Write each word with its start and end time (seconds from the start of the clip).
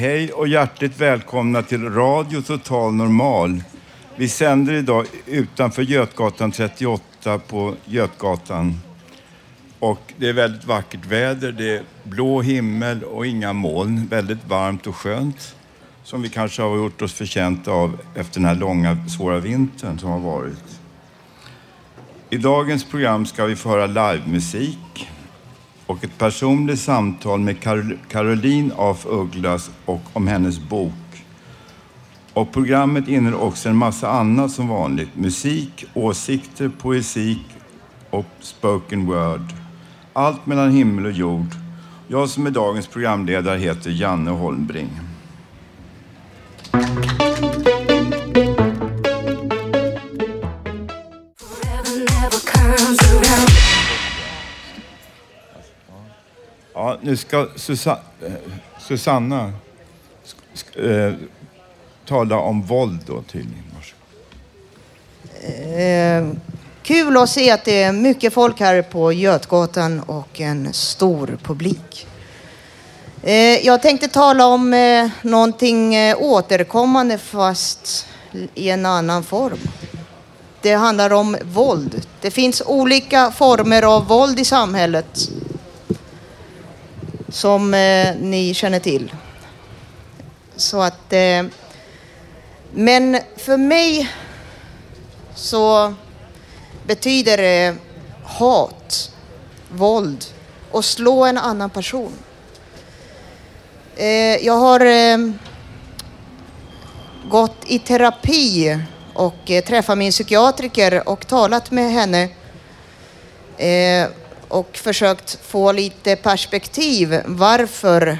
Hej 0.00 0.32
och 0.32 0.48
hjärtligt 0.48 1.00
välkomna 1.00 1.62
till 1.62 1.90
Radio 1.90 2.42
Total 2.42 2.94
Normal. 2.94 3.62
Vi 4.16 4.28
sänder 4.28 4.72
idag 4.72 5.06
utanför 5.26 5.82
Götgatan 5.82 6.52
38 6.52 7.38
på 7.38 7.74
Götgatan. 7.84 8.80
Och 9.78 10.12
det 10.16 10.28
är 10.28 10.32
väldigt 10.32 10.64
vackert 10.64 11.06
väder. 11.06 11.52
Det 11.52 11.76
är 11.76 11.82
blå 12.04 12.42
himmel 12.42 13.04
och 13.04 13.26
inga 13.26 13.52
moln. 13.52 14.06
Väldigt 14.06 14.44
varmt 14.48 14.86
och 14.86 14.96
skönt. 14.96 15.56
Som 16.04 16.22
vi 16.22 16.28
kanske 16.28 16.62
har 16.62 16.76
gjort 16.76 17.02
oss 17.02 17.14
förtjänta 17.14 17.70
av 17.70 17.98
efter 18.14 18.40
den 18.40 18.48
här 18.48 18.54
långa, 18.54 19.08
svåra 19.08 19.38
vintern 19.38 19.98
som 19.98 20.10
har 20.10 20.20
varit. 20.20 20.80
I 22.30 22.36
dagens 22.36 22.84
program 22.84 23.26
ska 23.26 23.44
vi 23.44 23.56
få 23.56 23.68
höra 23.68 23.86
livemusik 23.86 25.08
och 25.90 26.04
ett 26.04 26.18
personligt 26.18 26.80
samtal 26.80 27.40
med 27.40 27.60
Carol 27.60 27.98
Caroline 28.08 28.72
af 28.76 29.06
Ugglas 29.06 29.70
och 29.84 30.00
om 30.12 30.26
hennes 30.26 30.58
bok. 30.60 31.24
Och 32.32 32.52
programmet 32.52 33.08
innehåller 33.08 33.44
också 33.44 33.68
en 33.68 33.76
massa 33.76 34.10
annat 34.10 34.50
som 34.50 34.68
vanligt. 34.68 35.08
Musik, 35.14 35.84
åsikter, 35.94 36.68
poesi 36.68 37.38
och 38.10 38.26
spoken 38.40 39.06
word. 39.06 39.52
Allt 40.12 40.46
mellan 40.46 40.70
himmel 40.70 41.06
och 41.06 41.12
jord. 41.12 41.54
Jag 42.08 42.28
som 42.28 42.46
är 42.46 42.50
dagens 42.50 42.86
programledare 42.86 43.58
heter 43.58 43.90
Janne 43.90 44.30
Holmbring. 44.30 44.90
Ja, 56.74 56.98
nu 57.02 57.16
ska 57.16 57.48
Susa 57.56 57.98
eh, 58.26 58.32
Susanna 58.80 59.52
sk- 60.54 61.06
eh, 61.08 61.14
tala 62.06 62.38
om 62.38 62.62
våld 62.62 62.98
då 63.06 63.22
tydligen. 63.22 63.64
Eh, 65.42 66.28
kul 66.82 67.16
att 67.16 67.30
se 67.30 67.50
att 67.50 67.64
det 67.64 67.82
är 67.82 67.92
mycket 67.92 68.32
folk 68.32 68.60
här 68.60 68.82
på 68.82 69.12
Götgatan 69.12 70.00
och 70.00 70.40
en 70.40 70.72
stor 70.72 71.38
publik. 71.42 72.06
Eh, 73.22 73.66
jag 73.66 73.82
tänkte 73.82 74.08
tala 74.08 74.46
om 74.46 74.74
eh, 74.74 75.08
någonting 75.22 75.94
eh, 75.94 76.16
återkommande 76.20 77.18
fast 77.18 78.06
i 78.54 78.70
en 78.70 78.86
annan 78.86 79.22
form. 79.24 79.58
Det 80.62 80.72
handlar 80.74 81.12
om 81.12 81.36
våld. 81.42 82.06
Det 82.20 82.30
finns 82.30 82.62
olika 82.66 83.30
former 83.30 83.82
av 83.82 84.06
våld 84.06 84.38
i 84.40 84.44
samhället 84.44 85.30
som 87.30 87.74
eh, 87.74 88.14
ni 88.20 88.54
känner 88.54 88.80
till. 88.80 89.12
Så 90.56 90.82
att, 90.82 91.12
eh, 91.12 91.42
men 92.72 93.18
för 93.36 93.56
mig 93.56 94.10
så 95.34 95.94
betyder 96.86 97.36
det 97.36 97.74
hat, 98.24 99.12
våld 99.68 100.24
och 100.70 100.84
slå 100.84 101.24
en 101.24 101.38
annan 101.38 101.70
person. 101.70 102.12
Eh, 103.96 104.46
jag 104.46 104.56
har 104.56 104.80
eh, 104.80 105.18
gått 107.30 107.56
i 107.66 107.78
terapi 107.78 108.78
och 109.14 109.50
eh, 109.50 109.64
träffat 109.64 109.98
min 109.98 110.10
psykiatriker 110.10 111.08
och 111.08 111.26
talat 111.26 111.70
med 111.70 111.92
henne 111.92 112.28
eh, 113.56 114.08
och 114.50 114.76
försökt 114.76 115.38
få 115.42 115.72
lite 115.72 116.16
perspektiv 116.16 117.22
varför 117.26 118.18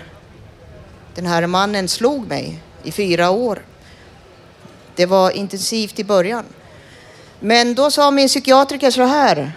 den 1.15 1.27
här 1.27 1.47
mannen 1.47 1.89
slog 1.89 2.29
mig 2.29 2.63
i 2.83 2.93
fyra 2.93 3.31
år. 3.31 3.63
Det 4.97 5.07
var 5.07 5.31
intensivt 5.31 5.99
i 5.99 6.05
början. 6.05 6.45
Men 7.41 7.75
då 7.75 7.91
sa 7.91 8.11
min 8.11 8.29
psykiatriker 8.29 8.91
så 8.91 9.03
här. 9.03 9.53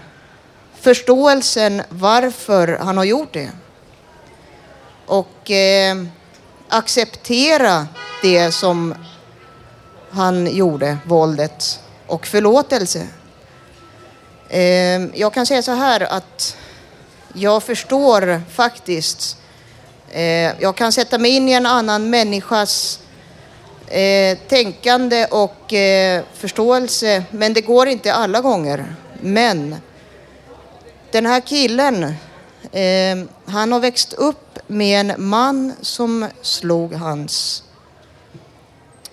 Förståelsen 0.80 1.82
varför 1.90 2.78
han 2.82 2.98
har 2.98 3.04
gjort 3.04 3.34
det. 3.34 3.50
Och 5.06 5.52
eh, 5.52 6.04
acceptera 6.70 7.88
det 8.22 8.52
som 8.52 8.96
han 10.12 10.56
gjorde, 10.56 10.98
våldet. 11.06 11.80
Och 12.08 12.28
förlåtelse. 12.28 13.08
Eh, 14.50 15.02
jag 15.14 15.34
kan 15.34 15.46
säga 15.46 15.62
så 15.62 15.72
här 15.72 16.02
att 16.02 16.58
jag 17.34 17.64
förstår 17.64 18.42
faktiskt. 18.52 19.38
Eh, 20.12 20.62
jag 20.62 20.76
kan 20.76 20.92
sätta 20.92 21.18
mig 21.18 21.32
in 21.32 21.50
i 21.50 21.52
en 21.52 21.66
annan 21.66 22.10
människas 22.10 23.00
eh, 23.88 24.38
tänkande 24.48 25.26
och 25.26 25.74
eh, 25.74 26.24
förståelse, 26.34 27.24
men 27.32 27.54
det 27.54 27.62
går 27.62 27.88
inte 27.88 28.14
alla 28.14 28.42
gånger. 28.42 28.96
Men 29.22 29.76
den 31.12 31.26
här 31.26 31.42
killen, 31.42 32.04
eh, 32.72 33.28
han 33.46 33.72
har 33.72 33.80
växt 33.80 34.14
upp 34.14 34.60
med 34.68 35.00
en 35.00 35.30
man 35.30 35.74
som 35.82 36.28
slog 36.42 36.94
hans... 36.94 37.64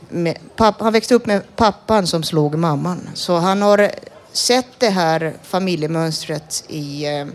Med, 0.08 0.38
papp, 0.56 0.80
han 0.80 0.92
växte 0.92 1.14
upp 1.14 1.26
med 1.26 1.56
pappan 1.56 2.06
som 2.06 2.22
slog 2.22 2.54
mamman. 2.54 3.08
Så 3.14 3.36
han 3.36 3.62
har 3.62 3.90
sett 4.32 4.66
det 4.78 4.88
här 4.90 5.34
familjemönstret 5.42 6.64
i, 6.68 7.06
eh, 7.06 7.26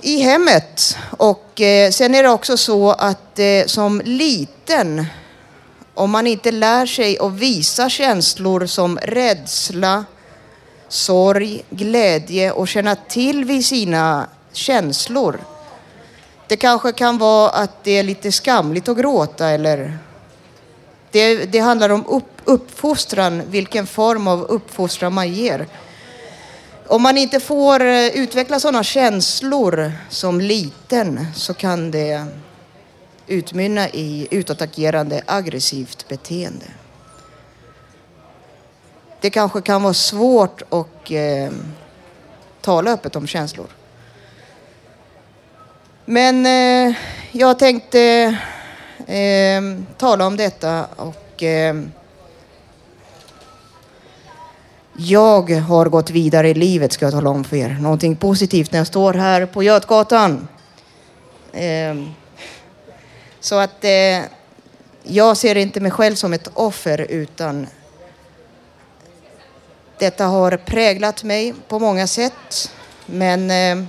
i 0.00 0.22
hemmet. 0.22 0.96
Och 1.10 1.60
eh, 1.60 1.90
sen 1.90 2.14
är 2.14 2.22
det 2.22 2.28
också 2.28 2.56
så 2.56 2.90
att 2.90 3.38
eh, 3.38 3.66
som 3.66 4.02
liten 4.04 5.06
om 5.94 6.10
man 6.10 6.26
inte 6.26 6.52
lär 6.52 6.86
sig 6.86 7.18
att 7.18 7.32
visa 7.32 7.88
känslor 7.88 8.66
som 8.66 8.98
rädsla, 9.02 10.04
sorg, 10.88 11.62
glädje 11.70 12.52
och 12.52 12.68
känna 12.68 12.94
till 12.94 13.44
vid 13.44 13.64
sina 13.64 14.26
känslor. 14.52 15.40
Det 16.48 16.56
kanske 16.56 16.92
kan 16.92 17.18
vara 17.18 17.50
att 17.50 17.84
det 17.84 17.90
är 17.90 18.02
lite 18.02 18.32
skamligt 18.32 18.88
att 18.88 18.98
gråta 18.98 19.48
eller 19.48 19.98
det, 21.10 21.36
det 21.36 21.58
handlar 21.58 21.90
om 21.90 22.04
upp, 22.06 22.32
uppfostran, 22.44 23.42
vilken 23.50 23.86
form 23.86 24.28
av 24.28 24.42
uppfostran 24.42 25.12
man 25.12 25.32
ger. 25.32 25.66
Om 26.90 27.02
man 27.02 27.18
inte 27.18 27.40
får 27.40 27.84
eh, 27.84 28.06
utveckla 28.06 28.60
sådana 28.60 28.82
känslor 28.82 29.92
som 30.08 30.40
liten 30.40 31.26
så 31.34 31.54
kan 31.54 31.90
det 31.90 32.26
utmynna 33.26 33.88
i 33.88 34.28
utåtagerande 34.30 35.22
aggressivt 35.26 36.08
beteende. 36.08 36.66
Det 39.20 39.30
kanske 39.30 39.60
kan 39.60 39.82
vara 39.82 39.94
svårt 39.94 40.62
att 40.62 41.10
eh, 41.10 41.50
tala 42.60 42.90
öppet 42.90 43.16
om 43.16 43.26
känslor. 43.26 43.66
Men 46.04 46.46
eh, 46.46 46.96
jag 47.32 47.58
tänkte 47.58 48.00
eh, 49.06 49.62
tala 49.98 50.26
om 50.26 50.36
detta 50.36 50.86
och 50.96 51.42
eh, 51.42 51.74
jag 55.00 55.50
har 55.50 55.86
gått 55.86 56.10
vidare 56.10 56.48
i 56.48 56.54
livet 56.54 56.92
ska 56.92 57.06
jag 57.06 57.12
tala 57.12 57.30
om 57.30 57.44
för 57.44 57.56
er. 57.56 57.76
Någonting 57.80 58.16
positivt 58.16 58.72
när 58.72 58.78
jag 58.78 58.86
står 58.86 59.14
här 59.14 59.46
på 59.46 59.62
Götgatan. 59.62 60.48
Ehm, 61.52 62.10
så 63.40 63.58
att 63.58 63.84
eh, 63.84 64.20
jag 65.02 65.36
ser 65.36 65.54
inte 65.54 65.80
mig 65.80 65.90
själv 65.90 66.14
som 66.14 66.32
ett 66.32 66.48
offer 66.54 67.00
utan 67.00 67.66
detta 69.98 70.24
har 70.24 70.56
präglat 70.56 71.24
mig 71.24 71.54
på 71.68 71.78
många 71.78 72.06
sätt. 72.06 72.72
Men 73.06 73.50
eh, 73.50 73.86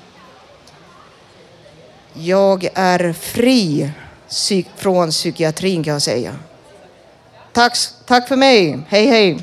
jag 2.13 2.69
är 2.73 3.13
fri 3.13 3.91
från 4.75 5.09
psykiatrin 5.09 5.83
kan 5.83 5.93
jag 5.93 6.01
säga. 6.01 6.35
Tack, 7.51 7.77
tack 8.05 8.27
för 8.27 8.35
mig. 8.35 8.79
Hej 8.87 9.05
hej. 9.05 9.39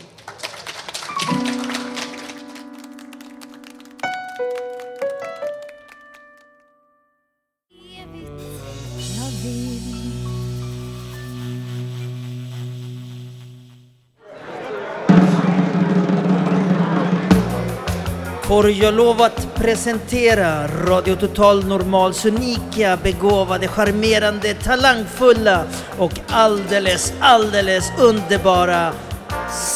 Får 18.57 18.71
jag 18.71 18.95
lov 18.95 19.23
att 19.23 19.55
presentera 19.55 20.67
Radio 20.67 21.17
Total 21.17 21.65
Normals 21.65 22.25
unika, 22.25 22.99
begåvade, 23.03 23.69
charmerande, 23.69 24.55
talangfulla 24.55 25.65
och 25.99 26.13
alldeles, 26.29 27.13
alldeles 27.21 27.93
underbara 27.99 28.93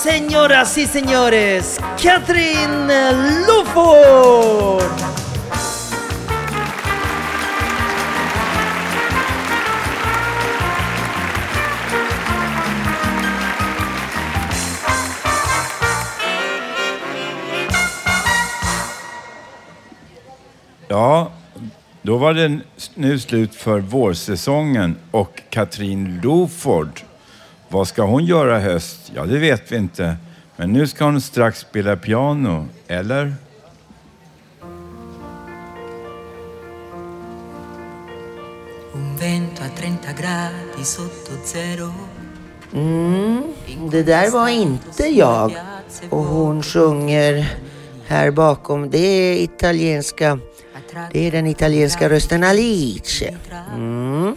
Señoras 0.04 0.78
y 0.78 0.86
señores, 0.86 1.80
Katrin 2.02 2.92
Lofo! 3.46 4.59
Då 22.10 22.16
var 22.16 22.34
det 22.34 22.60
nu 22.94 23.18
slut 23.18 23.54
för 23.54 23.80
vårsäsongen 23.80 24.96
och 25.10 25.42
Katrin 25.50 26.20
Loford. 26.22 27.00
Vad 27.68 27.88
ska 27.88 28.02
hon 28.02 28.24
göra 28.24 28.58
i 28.58 28.62
höst? 28.62 29.12
Ja, 29.14 29.26
det 29.26 29.38
vet 29.38 29.72
vi 29.72 29.76
inte. 29.76 30.16
Men 30.56 30.72
nu 30.72 30.86
ska 30.86 31.04
hon 31.04 31.20
strax 31.20 31.58
spela 31.58 31.96
piano, 31.96 32.68
eller? 32.88 33.34
Un 38.94 39.16
vento 39.20 39.62
a 39.62 39.70
30 39.76 39.98
gradi 40.22 40.84
sotto 40.84 41.32
zero 41.44 41.92
Mm, 42.72 43.42
det 43.90 44.02
där 44.02 44.30
var 44.30 44.48
inte 44.48 45.06
jag. 45.06 45.56
Och 46.10 46.24
hon 46.24 46.62
sjunger 46.62 47.46
här 48.06 48.30
bakom. 48.30 48.90
Det 48.90 48.98
är 48.98 49.42
italienska. 49.42 50.38
Det 51.12 51.26
är 51.26 51.30
den 51.30 51.46
italienska 51.46 52.08
rösten 52.08 52.44
Alice. 52.44 53.34
Mm. 53.74 54.36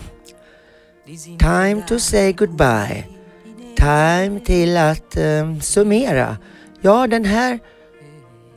Time 1.40 1.84
to 1.88 2.00
say 2.00 2.34
goodbye. 2.34 3.04
Time 3.76 4.40
till 4.46 4.78
att 4.78 5.18
um, 5.18 5.62
summera. 5.62 6.38
Ja, 6.82 7.08
den 7.08 7.26
här 7.26 7.60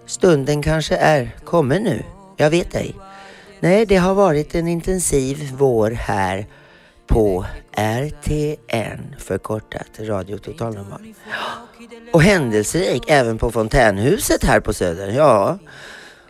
stunden 0.06 0.62
kanske 0.62 0.96
är 0.96 1.36
kommen 1.44 1.82
nu. 1.82 2.02
Jag 2.36 2.50
vet 2.50 2.74
ej. 2.74 2.94
Nej, 3.60 3.86
det 3.86 3.96
har 3.96 4.14
varit 4.14 4.54
en 4.54 4.68
intensiv 4.68 5.52
vår 5.58 5.90
här 5.90 6.46
på 7.06 7.46
RTN, 7.72 9.14
förkortat 9.18 10.00
Radio 10.00 10.38
Total 10.38 10.74
Normal. 10.74 11.14
Och 12.12 12.22
händelserik 12.22 13.02
även 13.08 13.38
på 13.38 13.50
Fontänhuset 13.50 14.44
här 14.44 14.60
på 14.60 14.72
Söder. 14.72 15.08
Ja, 15.08 15.58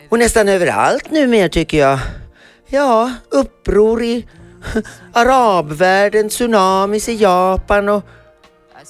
och 0.09 0.19
nästan 0.19 0.49
överallt 0.49 1.11
numera 1.11 1.49
tycker 1.49 1.77
jag. 1.77 1.99
Ja, 2.67 3.13
uppror 3.29 4.03
i 4.03 4.27
arabvärlden, 5.13 6.29
tsunamis 6.29 7.09
i 7.09 7.15
Japan 7.15 7.89
och 7.89 8.03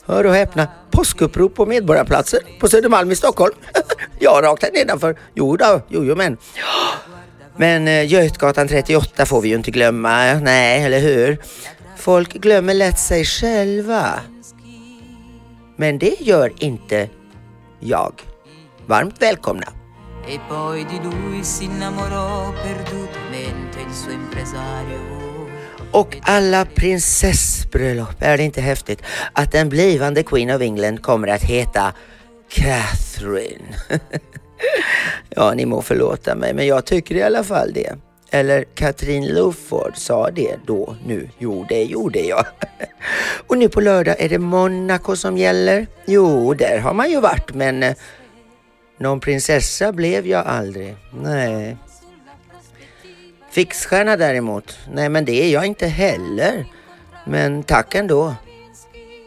hör 0.06 0.25
och 0.25 0.34
häpna, 0.34 0.68
påskupprop 0.92 1.56
på 1.56 1.66
Medborgarplatsen 1.66 2.40
på 2.60 2.68
Södermalm 2.68 3.12
i 3.12 3.16
Stockholm. 3.16 3.54
ja, 4.19 4.40
rakt 4.44 4.64
här 4.64 4.72
nedanför. 4.72 5.16
Jo 5.34 5.58
då, 5.58 5.81
jo, 5.90 6.04
jo 6.04 6.16
men. 6.16 6.38
Men 7.58 7.88
eh, 7.88 8.12
Götgatan 8.12 8.68
38 8.68 9.25
får 9.25 9.42
vi 9.42 9.50
ju 9.50 9.56
inte 9.56 9.72
glömma, 9.72 10.34
nej, 10.34 10.84
eller 10.84 11.00
hur? 11.00 11.38
Folk 11.98 12.34
glömmer 12.34 12.74
lätt 12.74 13.00
sig 13.00 13.25
själva. 13.25 14.14
Men 15.75 16.00
det 16.00 16.22
gör 16.22 16.54
inte 16.60 17.10
jag. 17.80 18.14
Varmt 18.86 19.22
välkomna. 19.22 19.77
E 20.30 20.40
poi 20.48 20.86
di 20.86 21.00
lui 21.02 21.42
si 21.42 21.64
innamorò 21.64 22.52
perdutamente 22.52 23.80
il 23.80 23.94
suo 23.94 24.12
impresario. 24.12 25.00
Och 25.92 26.18
alla 26.22 26.66
prinsessbröllop, 26.66 28.16
är 28.20 28.38
det 28.38 28.44
inte 28.44 28.62
häftigt 28.62 29.02
att 29.34 29.52
den 29.52 29.70
blivande 29.70 30.24
Queen 30.24 30.50
of 30.50 30.62
England 30.62 31.02
kommer 31.02 31.28
att 31.28 31.44
heta 31.44 31.94
Catherine? 32.50 33.64
ja, 35.30 35.54
ni 35.54 35.66
må 35.66 35.82
förlåta 35.82 36.36
mig, 36.36 36.54
men 36.54 36.68
jag 36.68 36.86
tycker 36.86 37.16
i 37.16 37.24
alla 37.24 37.44
fall 37.44 37.74
det. 37.74 37.96
Eller 38.32 38.64
Katrin 38.64 39.28
Loford 39.28 39.94
sa 39.96 40.32
det 40.32 40.56
då, 40.66 40.96
nu. 41.06 41.30
Jo, 41.38 41.66
det 41.70 41.84
gjorde 41.84 42.20
jag. 42.20 42.46
Och 43.48 43.58
nu 43.58 43.70
på 43.70 43.82
lördag 43.82 44.16
är 44.20 44.30
det 44.30 44.40
Monaco 44.40 45.16
som 45.16 45.38
gäller. 45.38 45.88
Jo, 46.06 46.54
där 46.54 46.80
har 46.80 46.94
man 46.94 47.10
ju 47.10 47.20
varit, 47.20 47.54
men 47.54 47.84
eh, 47.84 47.96
någon 48.98 49.20
prinsessa 49.20 49.92
blev 49.92 50.28
jag 50.28 50.46
aldrig. 50.46 50.96
Nej. 51.12 51.78
Fixstjärna 53.52 54.18
däremot, 54.18 54.78
nej 54.94 55.10
men 55.10 55.26
det 55.26 55.44
är 55.44 55.54
jag 55.54 55.66
inte 55.66 55.88
heller. 55.88 56.66
Men 57.26 57.64
tack 57.64 57.96
ändå. 57.96 58.36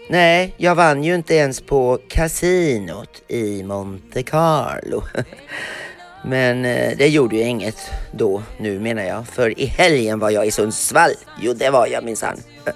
Nej, 0.08 0.54
jag 0.56 0.74
vann 0.74 1.04
ju 1.04 1.14
inte 1.14 1.34
ens 1.34 1.60
på 1.60 1.98
kasinot 2.08 3.22
i 3.28 3.62
Monte 3.62 4.22
Carlo. 4.22 5.02
Men 6.24 6.64
eh, 6.64 6.96
det 6.98 7.08
gjorde 7.08 7.36
ju 7.36 7.42
inget 7.42 7.90
då, 8.12 8.42
nu 8.58 8.80
menar 8.80 9.02
jag. 9.02 9.26
För 9.26 9.60
i 9.60 9.64
helgen 9.64 10.18
var 10.18 10.30
jag 10.30 10.46
i 10.46 10.50
Sundsvall. 10.50 11.10
Jo, 11.40 11.52
det 11.52 11.70
var 11.70 11.86
jag 11.86 12.04
minsann. 12.04 12.36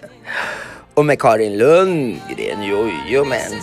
Och 0.94 1.04
med 1.04 1.18
Karin 1.18 1.58
Lundgren, 1.58 2.62
jo, 2.62 2.90
jo 3.08 3.24
men. 3.24 3.60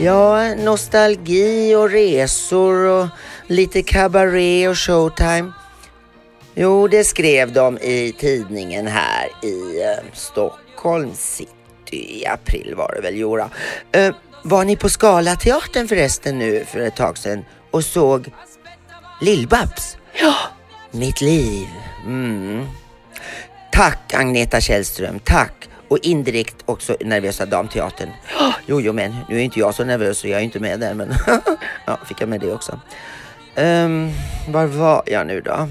Ja, 0.00 0.54
nostalgi 0.54 1.74
och 1.74 1.90
resor 1.90 2.74
och 2.74 3.06
lite 3.46 3.82
cabaret 3.82 4.68
och 4.68 4.78
showtime. 4.78 5.52
Jo, 6.54 6.88
det 6.88 7.04
skrev 7.04 7.52
de 7.52 7.78
i 7.78 8.14
tidningen 8.18 8.86
här 8.86 9.28
i 9.42 9.82
eh, 9.82 10.04
Stockholm 10.12 11.14
City 11.14 11.52
i 11.90 12.26
april 12.26 12.74
var 12.76 12.92
det 12.96 13.00
väl, 13.00 13.18
jodå. 13.18 13.48
Eh, 13.92 14.14
var 14.42 14.64
ni 14.64 14.76
på 14.76 14.88
Scalateatern 14.88 15.88
förresten 15.88 16.38
nu 16.38 16.64
för 16.64 16.80
ett 16.80 16.96
tag 16.96 17.18
sedan 17.18 17.44
och 17.70 17.84
såg 17.84 18.32
Lill-Babs? 19.20 19.96
Ja, 20.20 20.34
mitt 20.90 21.20
liv. 21.20 21.66
Mm. 22.06 22.66
Tack 23.72 24.14
Agneta 24.14 24.60
Källström, 24.60 25.20
tack. 25.24 25.68
Och 25.92 25.98
indirekt 26.02 26.56
också 26.64 26.96
Nervösa 27.00 27.46
Damteatern. 27.46 28.08
Jo, 28.66 28.80
jo, 28.80 28.92
men 28.92 29.16
nu 29.28 29.36
är 29.36 29.40
inte 29.40 29.58
jag 29.58 29.74
så 29.74 29.84
nervös 29.84 30.18
så 30.18 30.28
jag 30.28 30.40
är 30.40 30.44
inte 30.44 30.60
med 30.60 30.80
där, 30.80 30.94
men 30.94 31.14
ja, 31.86 31.98
fick 32.06 32.20
jag 32.20 32.28
med 32.28 32.40
det 32.40 32.52
också. 32.52 32.80
Um, 33.56 34.10
var 34.48 34.66
var 34.66 35.02
jag 35.06 35.26
nu 35.26 35.40
då? 35.40 35.68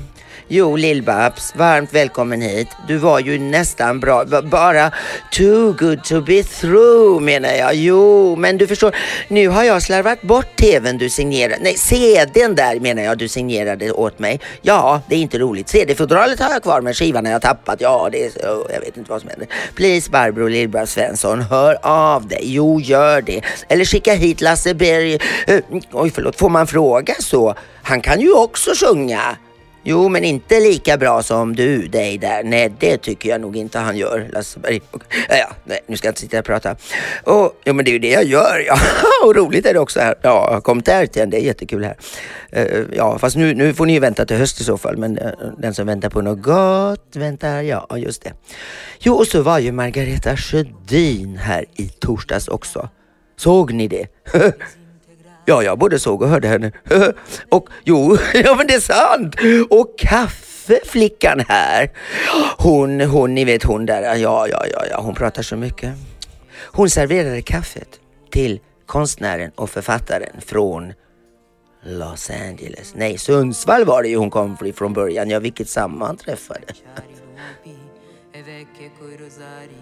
Jo, 0.53 0.77
Lill-Babs, 0.77 1.57
varmt 1.57 1.93
välkommen 1.93 2.41
hit. 2.41 2.67
Du 2.87 2.97
var 2.97 3.19
ju 3.19 3.39
nästan 3.39 3.99
bra, 3.99 4.25
bara 4.43 4.91
too 5.31 5.73
good 5.79 6.03
to 6.03 6.21
be 6.21 6.43
through 6.43 7.21
menar 7.21 7.49
jag. 7.49 7.75
Jo, 7.75 8.35
men 8.35 8.57
du 8.57 8.67
förstår, 8.67 8.95
nu 9.27 9.47
har 9.47 9.63
jag 9.63 9.81
slarvat 9.81 10.21
bort 10.21 10.55
tvn 10.55 10.97
du 10.97 11.09
signerade, 11.09 11.57
nej 11.61 11.77
CDn 11.77 12.55
där 12.55 12.79
menar 12.79 13.03
jag 13.03 13.17
du 13.17 13.27
signerade 13.27 13.91
åt 13.91 14.19
mig. 14.19 14.39
Ja, 14.61 15.01
det 15.07 15.15
är 15.15 15.19
inte 15.19 15.39
roligt. 15.39 15.69
CD-fodralet 15.69 16.39
har 16.39 16.51
jag 16.51 16.63
kvar 16.63 16.81
men 16.81 16.93
skivan 16.93 17.25
har 17.25 17.33
jag 17.33 17.41
tappat. 17.41 17.81
Ja, 17.81 18.09
det 18.11 18.25
är 18.25 18.29
så, 18.29 18.67
jag 18.73 18.79
vet 18.79 18.97
inte 18.97 19.11
vad 19.11 19.21
som 19.21 19.29
händer. 19.29 19.47
Please 19.75 20.11
Barbro 20.11 20.47
Lill-Babs 20.47 20.85
Svensson, 20.85 21.41
hör 21.41 21.77
av 21.81 22.27
dig. 22.27 22.41
Jo, 22.43 22.79
gör 22.79 23.21
det. 23.21 23.41
Eller 23.67 23.85
skicka 23.85 24.13
hit 24.13 24.41
Lasse 24.41 24.73
Berg. 24.73 25.13
Eh, 25.47 25.59
oj, 25.91 26.11
förlåt, 26.15 26.35
får 26.39 26.49
man 26.49 26.67
fråga 26.67 27.13
så? 27.19 27.55
Han 27.83 28.01
kan 28.01 28.21
ju 28.21 28.33
också 28.33 28.71
sjunga. 28.75 29.37
Jo, 29.83 30.09
men 30.09 30.23
inte 30.23 30.59
lika 30.59 30.97
bra 30.97 31.23
som 31.23 31.55
du 31.55 31.87
dig 31.87 32.17
där. 32.17 32.43
Nej, 32.43 32.73
det 32.79 32.97
tycker 32.97 33.29
jag 33.29 33.41
nog 33.41 33.57
inte 33.57 33.79
han 33.79 33.97
gör, 33.97 34.29
Lasseberg. 34.33 34.81
Ja, 35.29 35.35
ja, 35.37 35.49
nej, 35.63 35.79
nu 35.87 35.97
ska 35.97 36.07
jag 36.07 36.11
inte 36.11 36.21
sitta 36.21 36.39
och 36.39 36.45
prata. 36.45 36.75
Och, 37.23 37.61
jo, 37.65 37.73
men 37.73 37.85
det 37.85 37.91
är 37.91 37.93
ju 37.93 37.99
det 37.99 38.09
jag 38.09 38.23
gör. 38.23 38.63
Ja. 38.67 38.77
och 39.25 39.35
roligt 39.35 39.65
är 39.65 39.73
det 39.73 39.79
också 39.79 39.99
här. 39.99 40.15
Ja, 40.21 40.45
jag 40.47 40.53
har 40.53 40.61
kommit 40.61 40.87
här 40.87 41.07
en. 41.17 41.29
Det 41.29 41.37
är 41.37 41.41
jättekul 41.41 41.83
här. 41.83 41.97
Uh, 42.57 42.85
ja, 42.93 43.19
fast 43.19 43.35
nu, 43.35 43.53
nu 43.53 43.73
får 43.73 43.85
ni 43.85 43.93
ju 43.93 43.99
vänta 43.99 44.25
till 44.25 44.37
höst 44.37 44.61
i 44.61 44.63
så 44.63 44.77
fall. 44.77 44.97
Men 44.97 45.19
uh, 45.19 45.31
den 45.57 45.73
som 45.73 45.87
väntar 45.87 46.09
på 46.09 46.21
något 46.21 46.41
gott 46.41 47.15
väntar, 47.15 47.61
ja, 47.61 47.87
just 47.97 48.23
det. 48.23 48.33
Jo, 48.99 49.13
och 49.13 49.27
så 49.27 49.41
var 49.41 49.59
ju 49.59 49.71
Margareta 49.71 50.37
Sjödin 50.37 51.37
här 51.37 51.65
i 51.75 51.87
torsdags 51.87 52.47
också. 52.47 52.89
Såg 53.37 53.73
ni 53.73 53.87
det? 53.87 54.07
Ja, 55.45 55.63
jag 55.63 55.79
både 55.79 55.99
såg 55.99 56.21
och 56.21 56.29
hörde 56.29 56.47
henne. 56.47 56.71
och 57.49 57.67
jo, 57.83 58.17
ja 58.33 58.55
men 58.55 58.67
det 58.67 58.73
är 58.73 58.79
sant. 58.79 59.35
Och 59.69 59.99
kaffeflickan 59.99 61.39
här. 61.47 61.91
Hon, 62.57 63.01
hon, 63.01 63.35
ni 63.35 63.45
vet 63.45 63.63
hon 63.63 63.85
där, 63.85 64.15
ja, 64.15 64.47
ja, 64.47 64.65
ja, 64.73 64.83
ja, 64.89 65.01
hon 65.01 65.15
pratar 65.15 65.41
så 65.41 65.55
mycket. 65.55 65.93
Hon 66.71 66.89
serverade 66.89 67.41
kaffet 67.41 67.99
till 68.31 68.59
konstnären 68.85 69.51
och 69.55 69.69
författaren 69.69 70.41
från 70.41 70.93
Los 71.83 72.29
Angeles. 72.29 72.93
Nej, 72.95 73.17
Sundsvall 73.17 73.85
var 73.85 74.03
det 74.03 74.09
ju 74.09 74.17
hon 74.17 74.29
kom 74.29 74.57
från 74.75 74.93
början. 74.93 75.29
Ja, 75.29 75.39
vilket 75.39 75.69
sammanträffade. 75.69 76.65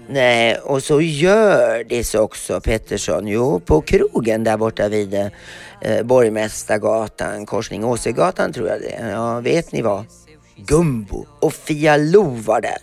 Nej, 0.09 0.57
och 0.57 0.83
så 0.83 1.01
gör 1.01 1.83
det 1.83 2.15
också 2.15 2.61
Pettersson. 2.61 3.27
Jo, 3.27 3.59
på 3.59 3.81
krogen 3.81 4.43
där 4.43 4.57
borta 4.57 4.87
vid 4.89 5.13
eh, 5.13 6.03
Borgmästargatan, 6.03 7.45
korsning 7.45 7.85
Åsegatan 7.85 8.53
tror 8.53 8.67
jag 8.67 8.81
det 8.81 8.95
är. 8.95 9.11
Ja, 9.11 9.39
vet 9.39 9.71
ni 9.71 9.81
vad? 9.81 10.05
Gumbo 10.55 11.25
och 11.39 11.53
Fia 11.53 11.97
Lo 11.97 12.23
var 12.23 12.61
där. 12.61 12.77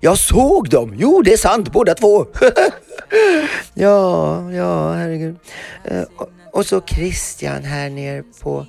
Jag 0.00 0.18
såg 0.18 0.68
dem! 0.70 0.94
Jo, 0.98 1.22
det 1.22 1.32
är 1.32 1.36
sant 1.36 1.72
båda 1.72 1.94
två. 1.94 2.26
ja, 3.74 4.52
ja, 4.52 4.92
herregud. 4.92 5.36
Eh, 5.84 6.02
och, 6.16 6.28
och 6.52 6.66
så 6.66 6.80
Christian 6.80 7.62
här 7.62 7.90
nere 7.90 8.22
på 8.42 8.66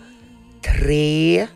tre. 0.65 1.47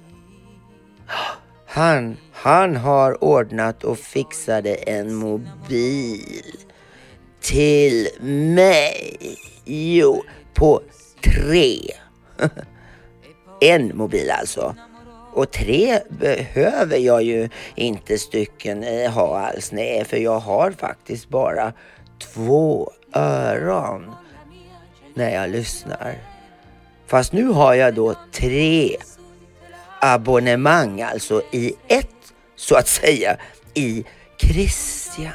Han 1.74 2.18
han 2.32 2.75
har 2.75 3.24
ordnat 3.24 3.84
och 3.84 4.00
fixade 4.00 4.75
en 4.75 5.13
mobil 5.13 6.56
till 7.42 8.08
mig. 8.22 9.18
Jo, 9.66 10.24
på 10.54 10.82
tre. 11.24 11.78
en 13.62 13.98
mobil 13.98 14.32
alltså. 14.32 14.75
Och 15.34 15.51
tre 15.51 16.00
behöver 16.10 16.98
jag 16.98 17.24
ju 17.24 17.50
inte 17.75 18.18
stycken 18.18 18.84
eh, 18.84 19.12
ha 19.12 19.40
alls. 19.40 19.72
Nej, 19.72 20.06
för 20.06 20.18
jag 20.18 20.40
har 20.40 20.72
faktiskt 20.72 21.30
bara 21.30 21.74
två 22.34 22.92
öron 23.13 24.12
när 25.13 25.30
jag 25.34 25.50
lyssnar. 25.50 26.18
Fast 27.08 27.34
nu 27.34 27.48
har 27.48 27.74
jag 27.74 27.96
då 27.96 28.16
tre 28.32 28.98
abonnemang 30.01 31.01
alltså 31.01 31.41
i 31.51 31.74
ett 31.88 32.34
så 32.55 32.75
att 32.75 32.88
säga 32.88 33.38
i 33.74 34.05
Christian. 34.38 35.34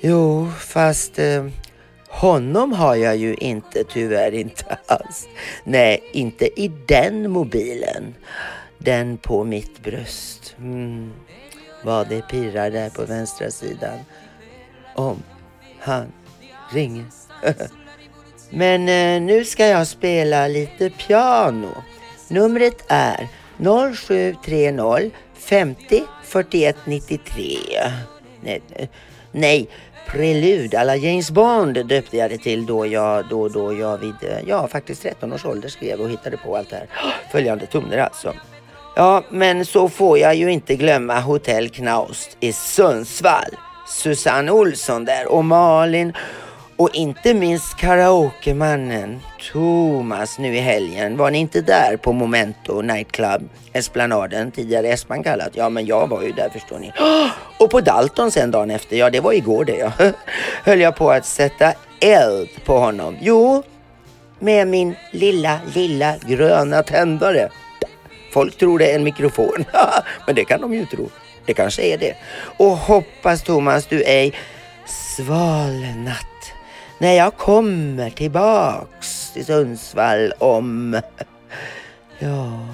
Jo, 0.00 0.50
fast 0.58 1.18
eh, 1.18 1.46
honom 2.08 2.72
har 2.72 2.94
jag 2.94 3.16
ju 3.16 3.34
inte 3.34 3.84
tyvärr 3.84 4.34
inte 4.34 4.78
alls. 4.86 5.28
Nej, 5.64 6.02
inte 6.12 6.60
i 6.60 6.72
den 6.86 7.30
mobilen. 7.30 8.14
Den 8.78 9.16
på 9.16 9.44
mitt 9.44 9.82
bröst. 9.82 10.54
Mm. 10.58 11.12
Vad 11.84 12.08
det 12.08 12.28
pirrar 12.28 12.70
där 12.70 12.90
på 12.90 13.04
vänstra 13.04 13.50
sidan. 13.50 13.98
Om 14.94 15.22
han 15.80 16.12
ringer. 16.72 17.04
Men 18.50 18.88
eh, 18.88 19.22
nu 19.22 19.44
ska 19.44 19.66
jag 19.66 19.86
spela 19.86 20.48
lite 20.48 20.90
piano. 20.90 21.82
Numret 22.32 22.84
är 22.88 23.28
0730 23.94 25.10
50 25.34 26.02
41 26.22 26.76
93. 26.84 27.56
Nej, 28.40 28.62
nej 29.32 29.68
Prelud 30.06 30.74
alla 30.74 30.96
James 30.96 31.30
Bond 31.30 31.86
döpte 31.86 32.16
jag 32.16 32.30
det 32.30 32.38
till 32.38 32.66
då 32.66 32.86
jag, 32.86 33.28
då, 33.28 33.48
då 33.48 33.72
jag 33.72 33.98
vid, 33.98 34.14
ja 34.46 34.68
faktiskt 34.68 35.02
13 35.02 35.32
års 35.32 35.44
ålder 35.44 35.68
skrev 35.68 36.00
och 36.00 36.10
hittade 36.10 36.36
på 36.36 36.56
allt 36.56 36.70
det 36.70 36.76
här. 36.76 36.86
Följande 37.32 37.66
toner 37.66 37.98
alltså. 37.98 38.34
Ja, 38.96 39.24
men 39.30 39.66
så 39.66 39.88
får 39.88 40.18
jag 40.18 40.34
ju 40.34 40.52
inte 40.52 40.76
glömma 40.76 41.20
Hotell 41.20 41.68
Knaust 41.68 42.36
i 42.40 42.52
Sundsvall. 42.52 43.56
Susanne 43.88 44.52
Olsson 44.52 45.04
där 45.04 45.32
och 45.32 45.44
Malin 45.44 46.12
och 46.82 46.94
inte 46.94 47.34
minst 47.34 47.76
karaokemannen 47.76 49.20
Thomas 49.52 50.38
nu 50.38 50.56
i 50.56 50.60
helgen. 50.60 51.16
Var 51.16 51.30
ni 51.30 51.38
inte 51.38 51.60
där 51.60 51.96
på 51.96 52.12
Momento 52.12 52.82
Nightclub, 52.82 53.48
Esplanaden, 53.72 54.50
tidigare 54.50 54.88
Espan 54.88 55.22
kallat? 55.22 55.50
Ja, 55.52 55.68
men 55.68 55.86
jag 55.86 56.08
var 56.08 56.22
ju 56.22 56.32
där 56.32 56.48
förstår 56.48 56.78
ni. 56.78 56.92
Och 57.58 57.70
på 57.70 57.80
Dalton 57.80 58.30
sen 58.30 58.50
dagen 58.50 58.70
efter, 58.70 58.96
ja 58.96 59.10
det 59.10 59.20
var 59.20 59.32
igår 59.32 59.64
det 59.64 59.76
ja. 59.76 59.92
Höll 60.64 60.80
jag 60.80 60.96
på 60.96 61.10
att 61.10 61.26
sätta 61.26 61.72
eld 62.00 62.48
på 62.64 62.78
honom. 62.78 63.16
Jo, 63.20 63.62
med 64.38 64.68
min 64.68 64.94
lilla, 65.12 65.58
lilla 65.74 66.14
gröna 66.26 66.82
tändare. 66.82 67.48
Folk 68.32 68.58
tror 68.58 68.78
det 68.78 68.90
är 68.90 68.96
en 68.96 69.04
mikrofon, 69.04 69.64
men 70.26 70.34
det 70.34 70.44
kan 70.44 70.60
de 70.60 70.74
ju 70.74 70.86
tro. 70.86 71.10
Det 71.46 71.54
kanske 71.54 71.82
är 71.82 71.98
det. 71.98 72.14
Och 72.56 72.76
hoppas 72.76 73.42
Thomas 73.42 73.86
du 73.86 74.02
ej 74.02 74.32
svalnat 74.86 76.31
när 77.02 77.12
jag 77.12 77.36
kommer 77.36 78.10
tillbaks 78.10 79.32
till 79.32 79.46
Sundsvall 79.46 80.32
om... 80.38 81.00
Ja... 82.18 82.68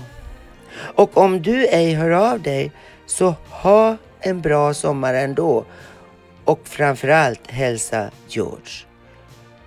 Och 0.79 1.17
om 1.17 1.43
du 1.43 1.67
ej 1.67 1.95
hör 1.95 2.11
av 2.11 2.43
dig 2.43 2.73
så 3.07 3.35
ha 3.51 3.97
en 4.21 4.41
bra 4.41 4.75
sommar 4.75 5.15
ändå. 5.15 5.65
Och 6.45 6.61
framförallt 6.65 7.51
hälsa 7.51 8.11
George. 8.29 8.87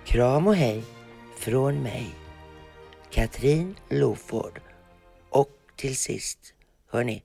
Kram 0.04 0.46
och 0.46 0.56
hej 0.56 0.82
från 1.38 1.82
mig, 1.82 2.06
Katrin 3.10 3.74
Loford. 3.88 4.60
Och 5.30 5.50
till 5.76 5.96
sist, 5.96 6.38
hörni, 6.90 7.22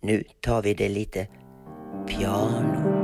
nu 0.00 0.24
tar 0.40 0.62
vi 0.62 0.74
det 0.74 0.88
lite 0.88 1.26
piano. 2.06 2.99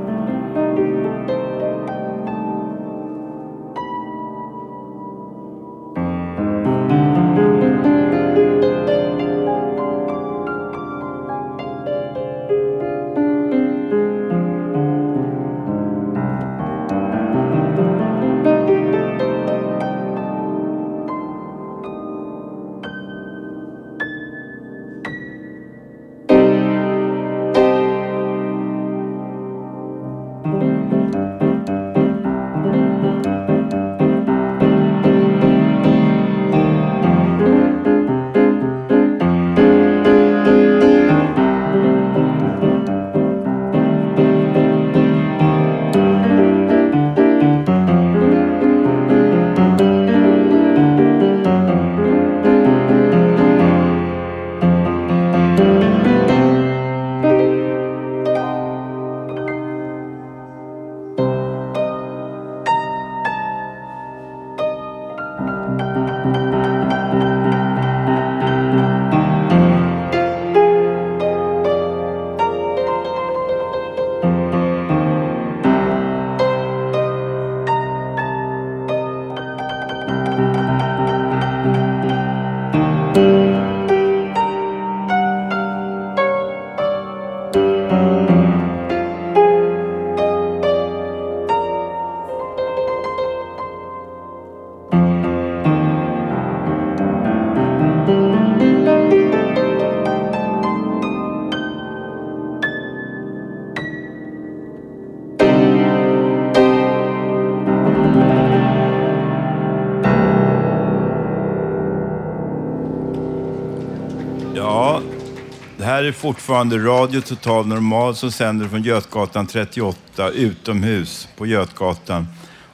Är 116.06 116.12
fortfarande 116.12 116.78
Radio 116.78 117.20
Total 117.20 117.66
Normal 117.66 118.14
som 118.14 118.32
sänder 118.32 118.68
från 118.68 118.82
Götgatan 118.82 119.46
38 119.46 120.30
utomhus 120.30 121.28
på 121.36 121.46
Götgatan. 121.46 122.26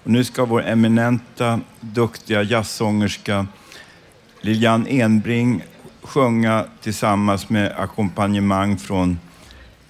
Och 0.05 0.11
nu 0.11 0.25
ska 0.25 0.45
vår 0.45 0.65
eminenta, 0.65 1.61
duktiga 1.81 2.43
jazzsångerska 2.43 3.47
Lilian 4.41 4.87
Enbring 4.87 5.63
sjunga 6.03 6.65
tillsammans 6.81 7.49
med 7.49 7.73
ackompanjemang 7.79 8.79
från 8.79 9.19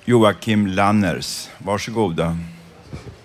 Joakim 0.04 0.66
Lanners. 0.66 1.48
Varsågoda. 1.58 2.38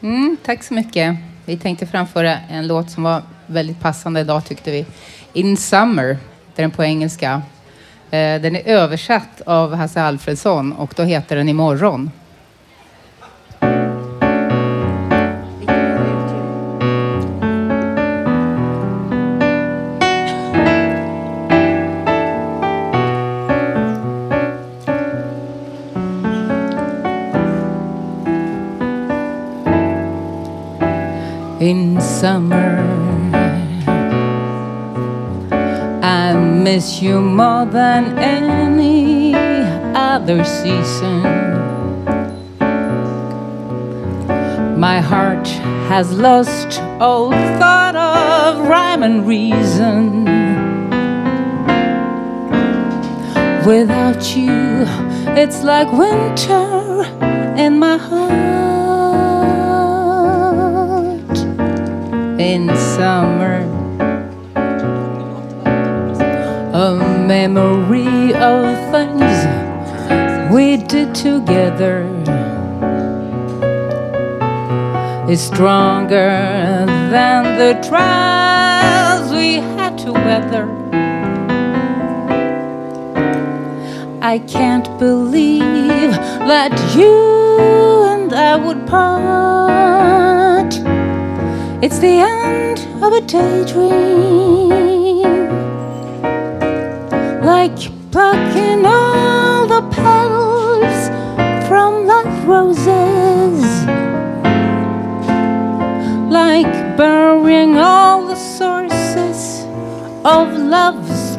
Mm, 0.01 0.37
tack 0.45 0.63
så 0.63 0.73
mycket. 0.73 1.17
Vi 1.45 1.57
tänkte 1.57 1.87
framföra 1.87 2.39
en 2.39 2.67
låt 2.67 2.91
som 2.91 3.03
var 3.03 3.21
väldigt 3.47 3.79
passande 3.79 4.19
idag 4.19 4.45
tyckte 4.45 4.71
vi. 4.71 4.85
In 5.33 5.57
Summer, 5.57 6.17
det 6.55 6.61
den 6.61 6.71
på 6.71 6.83
engelska. 6.83 7.41
Eh, 8.11 8.41
den 8.41 8.55
är 8.55 8.67
översatt 8.67 9.41
av 9.45 9.75
Hasse 9.75 10.01
Alfredsson 10.01 10.73
och 10.73 10.93
då 10.95 11.03
heter 11.03 11.35
den 11.35 11.49
Imorgon. 11.49 12.11
You 37.07 37.21
more 37.21 37.65
than 37.65 38.17
any 38.19 39.33
other 39.95 40.43
season. 40.43 41.21
My 44.87 44.99
heart 44.99 45.47
has 45.91 46.11
lost 46.11 46.81
all 46.99 47.31
thought 47.59 47.95
of 47.95 48.67
rhyme 48.67 49.03
and 49.03 49.25
reason. 49.25 50.25
Without 53.65 54.23
you, 54.35 54.85
it's 55.41 55.63
like 55.63 55.89
winter 56.03 57.05
in 57.65 57.79
my 57.79 57.97
heart. 57.97 58.37
In 62.51 62.63
summer, 62.95 63.36
memory 67.27 68.33
of 68.35 68.63
things 68.89 69.35
we 70.49 70.77
did 70.77 71.13
together 71.13 72.03
is 75.29 75.41
stronger 75.41 76.29
than 77.11 77.43
the 77.57 77.73
trials 77.85 79.29
we 79.33 79.55
had 79.75 79.97
to 79.97 80.13
weather. 80.13 80.65
I 84.21 84.39
can't 84.39 84.87
believe 84.97 86.11
that 86.51 86.71
you 86.95 88.05
and 88.13 88.31
I 88.33 88.55
would 88.55 88.87
part. 88.87 90.73
It's 91.83 91.99
the 91.99 92.19
end 92.21 92.79
of 93.03 93.11
a 93.11 93.19
daydream 93.19 94.36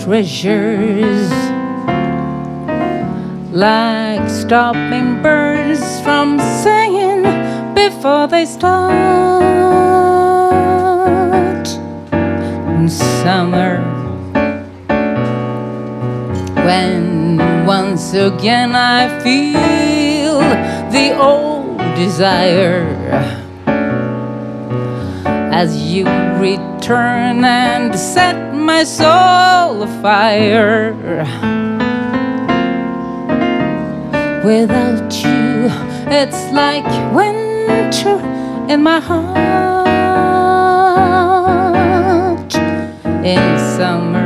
treasures, 0.08 1.30
like 3.52 4.26
stopping 4.30 5.20
birds 5.22 6.00
from 6.00 6.40
singing 6.40 7.24
before 7.74 8.26
they 8.26 8.46
start. 8.46 8.88
In 12.78 12.88
summer 12.88 13.82
when 16.64 17.66
once 17.66 18.14
again 18.14 18.74
I 18.74 19.20
feel 19.20 20.38
the 20.90 21.18
old 21.20 21.76
desire 21.96 22.88
as 25.52 25.76
you 25.76 26.06
return 26.40 27.44
and 27.44 27.94
set 27.94 28.47
my 28.68 28.84
soul 28.84 29.82
afire. 29.82 30.92
Without 34.44 35.10
you, 35.24 35.70
it's 36.20 36.42
like 36.52 36.84
winter 37.14 38.20
in 38.68 38.82
my 38.82 39.00
heart 39.00 39.88
in 43.24 43.58
summer. 43.78 44.17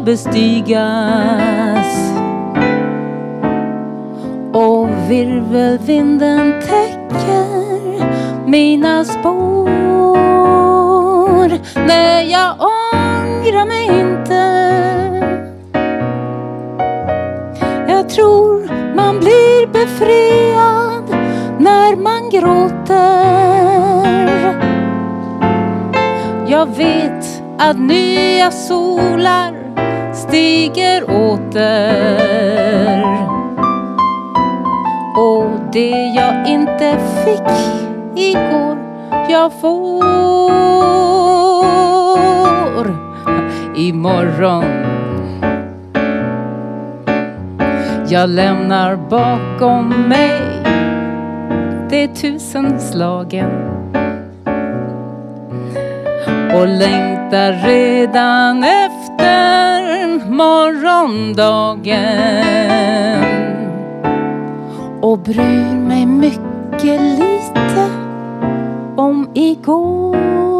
Ska 0.00 0.04
bestigas. 0.04 1.86
Och 4.52 4.88
virvelvinden 5.08 6.60
täcker 6.60 8.06
mina 8.46 9.04
spår. 9.04 9.50
Nej, 11.86 12.30
jag 12.30 12.54
ångrar 12.60 13.66
mig 13.66 13.86
inte. 14.00 14.40
Jag 17.88 18.08
tror 18.08 18.70
man 18.96 19.18
blir 19.18 19.66
befriad 19.66 21.04
när 21.58 21.96
man 21.96 22.30
gråter. 22.30 23.00
Jag 26.46 26.66
vet 26.66 27.42
att 27.58 27.78
nya 27.78 28.50
solar 28.50 29.49
stiger 30.40 31.02
åter. 31.10 32.24
Och 35.16 35.50
det 35.72 36.12
jag 36.16 36.48
inte 36.48 36.98
fick 37.24 37.50
igår, 38.16 38.78
jag 39.28 39.52
får 39.60 40.00
imorgon. 43.76 44.64
Jag 48.08 48.30
lämnar 48.30 48.96
bakom 48.96 50.08
mig 50.08 50.40
de 51.90 52.08
tusen 52.08 52.80
slagen 52.80 53.50
och 56.54 56.68
längtar 56.68 57.52
redan 57.52 58.64
efter 58.64 59.79
morgondagen 60.28 63.24
och 65.00 65.18
bryr 65.18 65.74
mig 65.74 66.06
mycket 66.06 67.00
lite 67.00 67.90
om 68.96 69.30
igår. 69.34 70.59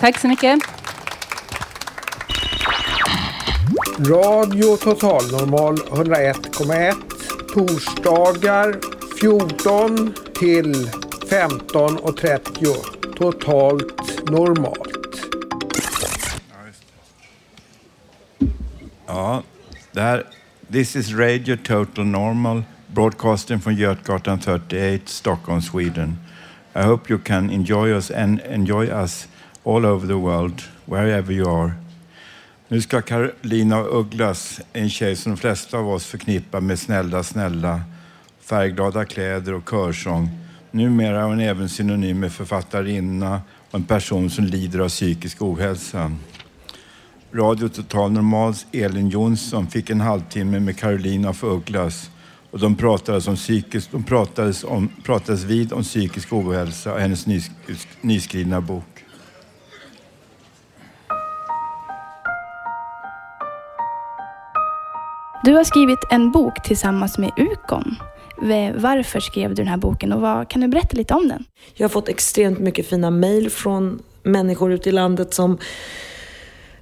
Tack 0.00 0.18
så 0.18 0.28
mycket. 0.28 0.58
Radio 3.98 4.76
Total 4.76 5.30
Normal 5.32 5.76
101,1 5.76 6.94
torsdagar 7.54 8.80
14 9.20 10.14
till 10.38 10.74
15.30 11.30 12.76
totalt 13.16 14.30
normalt. 14.30 14.96
Ja, 19.06 19.42
det 19.92 20.00
här, 20.00 20.24
this 20.72 20.96
is 20.96 21.14
Radio 21.14 21.56
Total 21.56 22.04
Normal 22.04 22.62
broadcasting 22.86 23.60
from 23.60 23.72
Götgatan 23.72 24.40
38, 24.40 25.08
Stockholm, 25.08 25.62
Sweden. 25.62 26.18
I 26.74 26.82
hope 26.82 27.12
you 27.12 27.18
can 27.18 27.50
enjoy 27.50 27.92
us 27.96 28.10
and 28.10 28.40
enjoy 28.40 28.86
us 28.86 29.28
all 29.66 29.86
over 29.86 30.06
the 30.06 30.14
world, 30.14 30.62
wherever 30.84 31.32
you 31.32 31.50
are. 31.50 31.72
Nu 32.68 32.80
ska 32.80 33.02
Carolina 33.02 33.80
Ugglas, 33.80 34.60
en 34.72 34.90
tjej 34.90 35.16
som 35.16 35.32
de 35.32 35.38
flesta 35.38 35.78
av 35.78 35.88
oss 35.88 36.06
förknippar 36.06 36.60
med 36.60 36.78
snälla, 36.78 37.22
snälla, 37.22 37.80
färgglada 38.40 39.04
kläder 39.04 39.54
och 39.54 39.70
körsång. 39.70 40.28
Numera 40.70 41.20
är 41.20 41.24
hon 41.24 41.40
även 41.40 41.68
synonym 41.68 42.20
med 42.20 42.32
författarinna 42.32 43.40
och 43.70 43.74
en 43.74 43.84
person 43.84 44.30
som 44.30 44.44
lider 44.44 44.78
av 44.78 44.88
psykisk 44.88 45.42
ohälsa. 45.42 46.12
Radio 47.32 47.68
Total 47.68 48.12
Normals 48.12 48.66
Elin 48.72 49.08
Jonsson 49.08 49.66
fick 49.66 49.90
en 49.90 50.00
halvtimme 50.00 50.60
med 50.60 50.78
Carolina 50.78 51.32
för 51.32 51.50
Ugglas 51.52 52.10
och 52.50 52.58
de 52.58 52.76
pratades, 52.76 53.28
om 53.28 53.36
psykisk, 53.36 53.90
de 53.90 54.04
pratades, 54.04 54.64
om, 54.64 54.88
pratades 55.04 55.42
vid 55.44 55.72
om 55.72 55.82
psykisk 55.82 56.32
ohälsa 56.32 56.92
och 56.92 57.00
hennes 57.00 57.26
nys, 57.26 57.50
nyskrivna 58.00 58.60
bok. 58.60 58.95
Du 65.46 65.54
har 65.54 65.64
skrivit 65.64 65.98
en 66.10 66.30
bok 66.30 66.62
tillsammans 66.62 67.18
med 67.18 67.30
Ukon. 67.36 67.96
Varför 68.74 69.20
skrev 69.20 69.48
du 69.48 69.54
den 69.54 69.66
här 69.66 69.76
boken 69.76 70.12
och 70.12 70.20
vad, 70.20 70.48
kan 70.48 70.60
du 70.60 70.68
berätta 70.68 70.96
lite 70.96 71.14
om 71.14 71.28
den? 71.28 71.44
Jag 71.74 71.84
har 71.84 71.88
fått 71.88 72.08
extremt 72.08 72.58
mycket 72.58 72.86
fina 72.86 73.10
mejl 73.10 73.50
från 73.50 74.02
människor 74.22 74.72
ute 74.72 74.88
i 74.88 74.92
landet 74.92 75.34
som 75.34 75.58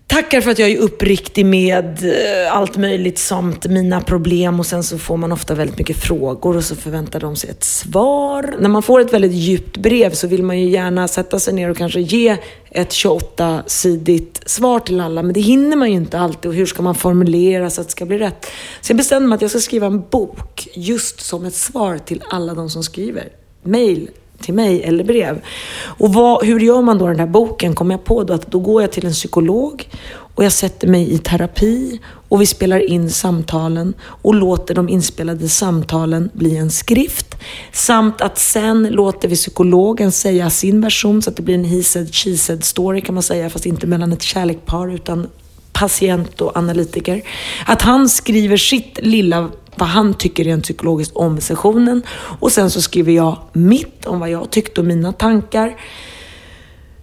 tackar 0.07 0.41
för 0.41 0.51
att 0.51 0.59
jag 0.59 0.71
är 0.71 0.79
uppriktig 0.79 1.47
med 1.47 2.05
eh, 2.05 2.57
allt 2.57 2.77
möjligt 2.77 3.19
samt 3.19 3.67
mina 3.67 4.01
problem 4.01 4.61
och 4.61 4.67
sen 4.67 4.83
så 4.83 4.99
får 4.99 5.17
man 5.17 5.33
ofta 5.33 5.55
väldigt 5.55 5.79
mycket 5.79 5.97
frågor 5.97 6.57
och 6.57 6.65
så 6.65 6.77
förväntar 6.77 7.21
de 7.21 7.37
sig 7.37 7.51
ett 7.51 7.65
svar. 7.65 8.55
När 8.59 8.69
man 8.69 8.83
får 8.83 9.01
ett 9.01 9.13
väldigt 9.13 9.33
djupt 9.33 9.77
brev 9.77 10.11
så 10.11 10.27
vill 10.27 10.43
man 10.43 10.61
ju 10.61 10.69
gärna 10.69 11.09
sätta 11.09 11.39
sig 11.39 11.55
ner 11.55 11.71
och 11.71 11.77
kanske 11.77 12.01
ge 12.01 12.37
ett 12.71 12.91
28-sidigt 12.91 14.49
svar 14.49 14.81
till 14.81 15.01
alla 15.01 15.23
men 15.23 15.33
det 15.33 15.41
hinner 15.41 15.77
man 15.77 15.91
ju 15.91 15.97
inte 15.97 16.19
alltid 16.19 16.49
och 16.49 16.55
hur 16.55 16.67
ska 16.67 16.83
man 16.83 16.95
formulera 16.95 17.71
så 17.71 17.81
att 17.81 17.87
det 17.87 17.93
ska 17.93 18.07
bli 18.07 18.19
rätt? 18.19 18.47
Så 18.81 18.91
jag 18.91 18.97
bestämde 18.97 19.29
mig 19.29 19.37
att 19.37 19.43
jag 19.43 19.51
ska 19.51 19.61
skriva 19.61 19.87
en 19.87 20.05
bok 20.11 20.69
just 20.75 21.21
som 21.21 21.45
ett 21.45 21.55
svar 21.55 21.99
till 21.99 22.23
alla 22.31 22.55
de 22.55 22.71
som 22.71 22.83
skriver. 22.83 23.29
Mail 23.63 24.11
till 24.45 24.55
mig 24.55 24.83
eller 24.83 25.05
brev. 25.05 25.41
Och 25.85 26.15
vad, 26.15 26.47
hur 26.47 26.61
gör 26.61 26.83
man 26.83 26.99
då 26.99 27.07
den 27.07 27.21
här 27.21 27.27
boken? 27.27 27.75
Kom 27.75 27.91
jag 27.91 28.05
på 28.05 28.25
då 28.25 28.35
att 28.35 28.51
då 28.51 28.59
går 28.59 28.83
jag 28.83 28.93
till 28.93 29.07
en 29.07 29.13
psykolog 29.13 29.89
och 30.35 30.45
jag 30.45 30.53
sätter 30.53 30.89
mig 30.89 31.13
i 31.13 31.19
terapi 31.19 32.01
och 32.29 32.41
vi 32.41 32.47
spelar 32.47 32.91
in 32.91 33.11
samtalen 33.11 33.95
och 34.03 34.35
låter 34.35 34.75
de 34.75 34.89
inspelade 34.89 35.49
samtalen 35.49 36.31
bli 36.33 36.57
en 36.57 36.71
skrift. 36.71 37.35
Samt 37.73 38.21
att 38.21 38.39
sen 38.39 38.89
låter 38.91 39.29
vi 39.29 39.35
psykologen 39.35 40.13
säga 40.13 40.51
sin 40.51 40.81
version 40.81 41.23
så 41.23 41.31
att 41.31 41.37
det 41.37 41.43
blir 41.43 41.55
en 41.55 41.65
he 41.65 41.83
said, 41.83 42.15
she 42.15 42.37
said 42.37 42.65
story 42.65 43.01
kan 43.01 43.15
man 43.15 43.23
säga, 43.23 43.51
fast 43.51 43.67
inte 43.67 43.87
mellan 43.87 44.13
ett 44.13 44.23
kärlekpar 44.23 44.95
utan 44.95 45.27
patient 45.73 46.41
och 46.41 46.57
analytiker. 46.57 47.23
Att 47.67 47.83
han 47.83 48.09
skriver 48.09 48.57
sitt 48.57 48.99
lilla, 49.03 49.51
vad 49.77 49.89
han 49.89 50.15
tycker 50.15 50.45
rent 50.45 50.65
psykologiskt 50.65 51.17
om 51.17 51.41
sessionen. 51.41 52.03
Och 52.41 52.53
sen 52.53 52.71
så 52.71 52.83
skriver 52.83 53.13
jag 53.13 53.39
mitt 53.53 54.07
om 54.07 54.21
vad 54.21 54.31
jag 54.31 54.51
tyckte 54.51 54.81
och 54.81 54.87
mina 54.87 55.13
tankar. 55.13 55.77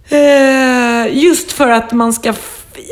Eh, 0.08 1.18
just 1.18 1.52
för 1.52 1.68
att 1.68 1.92
man 1.92 2.12
ska 2.12 2.34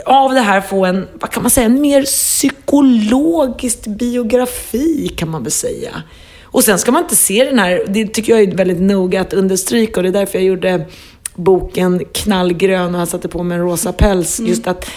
av 0.06 0.34
det 0.34 0.40
här 0.40 0.60
få 0.60 0.84
en, 0.84 1.08
vad 1.12 1.30
kan 1.30 1.42
man 1.42 1.50
säga, 1.50 1.66
en 1.66 1.80
mer 1.80 2.02
psykologisk 2.02 3.86
biografi 3.86 5.08
kan 5.16 5.30
man 5.30 5.42
väl 5.42 5.52
säga. 5.52 6.02
Och 6.42 6.64
sen 6.64 6.78
ska 6.78 6.92
man 6.92 7.02
inte 7.02 7.16
se 7.16 7.44
den 7.44 7.58
här, 7.58 7.84
det 7.88 8.06
tycker 8.06 8.32
jag 8.32 8.42
är 8.42 8.56
väldigt 8.56 8.80
noga 8.80 9.20
att 9.20 9.32
understryka 9.32 9.96
och 9.96 10.02
det 10.02 10.08
är 10.08 10.12
därför 10.12 10.38
jag 10.38 10.44
gjorde 10.44 10.86
boken 11.34 12.04
knallgrön 12.12 12.94
och 12.94 13.00
jag 13.00 13.08
satte 13.08 13.28
på 13.28 13.42
mig 13.42 13.58
en 13.58 13.64
rosa 13.64 13.92
päls. 13.92 14.40
Just 14.40 14.66
att 14.66 14.90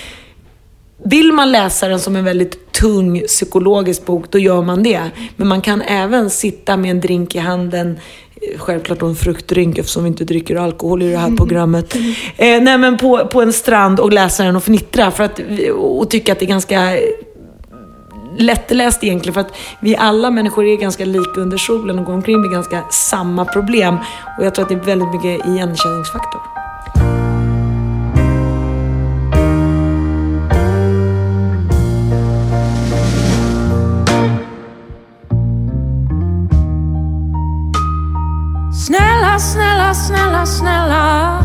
vill 1.04 1.32
man 1.32 1.52
läsa 1.52 1.88
den 1.88 2.00
som 2.00 2.16
en 2.16 2.26
väldigt 2.26 2.72
tung 2.72 3.22
psykologisk 3.28 4.06
bok, 4.06 4.26
då 4.30 4.40
gör 4.40 4.62
man 4.62 4.84
det. 4.84 5.02
Men 5.36 5.48
man 5.48 5.62
kan 5.62 5.82
även 5.82 6.30
sitta 6.30 6.78
med 6.78 6.92
en 6.92 7.02
drink 7.02 7.36
i 7.36 7.40
handen, 7.40 8.00
eh, 8.36 8.60
självklart 8.60 9.00
då 9.00 9.06
en 9.06 9.16
fruktdrink 9.16 9.78
eftersom 9.78 10.04
vi 10.04 10.08
inte 10.08 10.24
dricker 10.26 10.56
alkohol 10.56 11.02
i 11.02 11.12
det 11.12 11.18
här 11.18 11.38
programmet. 11.38 11.96
Eh, 12.38 12.62
nej 12.62 12.78
men 12.78 12.98
på, 12.98 13.28
på 13.28 13.42
en 13.42 13.54
strand 13.54 14.00
och 14.00 14.14
läsa 14.14 14.44
den 14.44 14.56
och 14.56 14.64
fnittra 14.64 15.12
för 15.12 15.24
att, 15.24 15.40
och 15.76 16.10
tycka 16.10 16.32
att 16.32 16.40
det 16.40 16.46
är 16.46 16.48
ganska 16.48 16.98
lättläst 18.38 19.04
egentligen 19.04 19.34
för 19.34 19.42
att 19.42 19.54
vi 19.80 19.96
alla 19.96 20.32
människor 20.32 20.66
är 20.66 20.78
ganska 20.78 21.06
lika 21.06 21.42
under 21.42 21.58
solen 21.58 22.00
och 22.00 22.06
går 22.06 22.14
omkring 22.14 22.42
med 22.42 22.52
ganska 22.52 22.84
samma 22.92 23.46
problem. 23.46 23.98
Och 24.38 24.46
jag 24.46 24.56
tror 24.56 24.64
att 24.64 24.70
det 24.70 24.76
är 24.76 24.80
väldigt 24.80 25.12
mycket 25.12 25.48
igenkänningsfaktor. 25.48 26.42
Snälla, 40.46 40.46
snälla, 40.46 41.44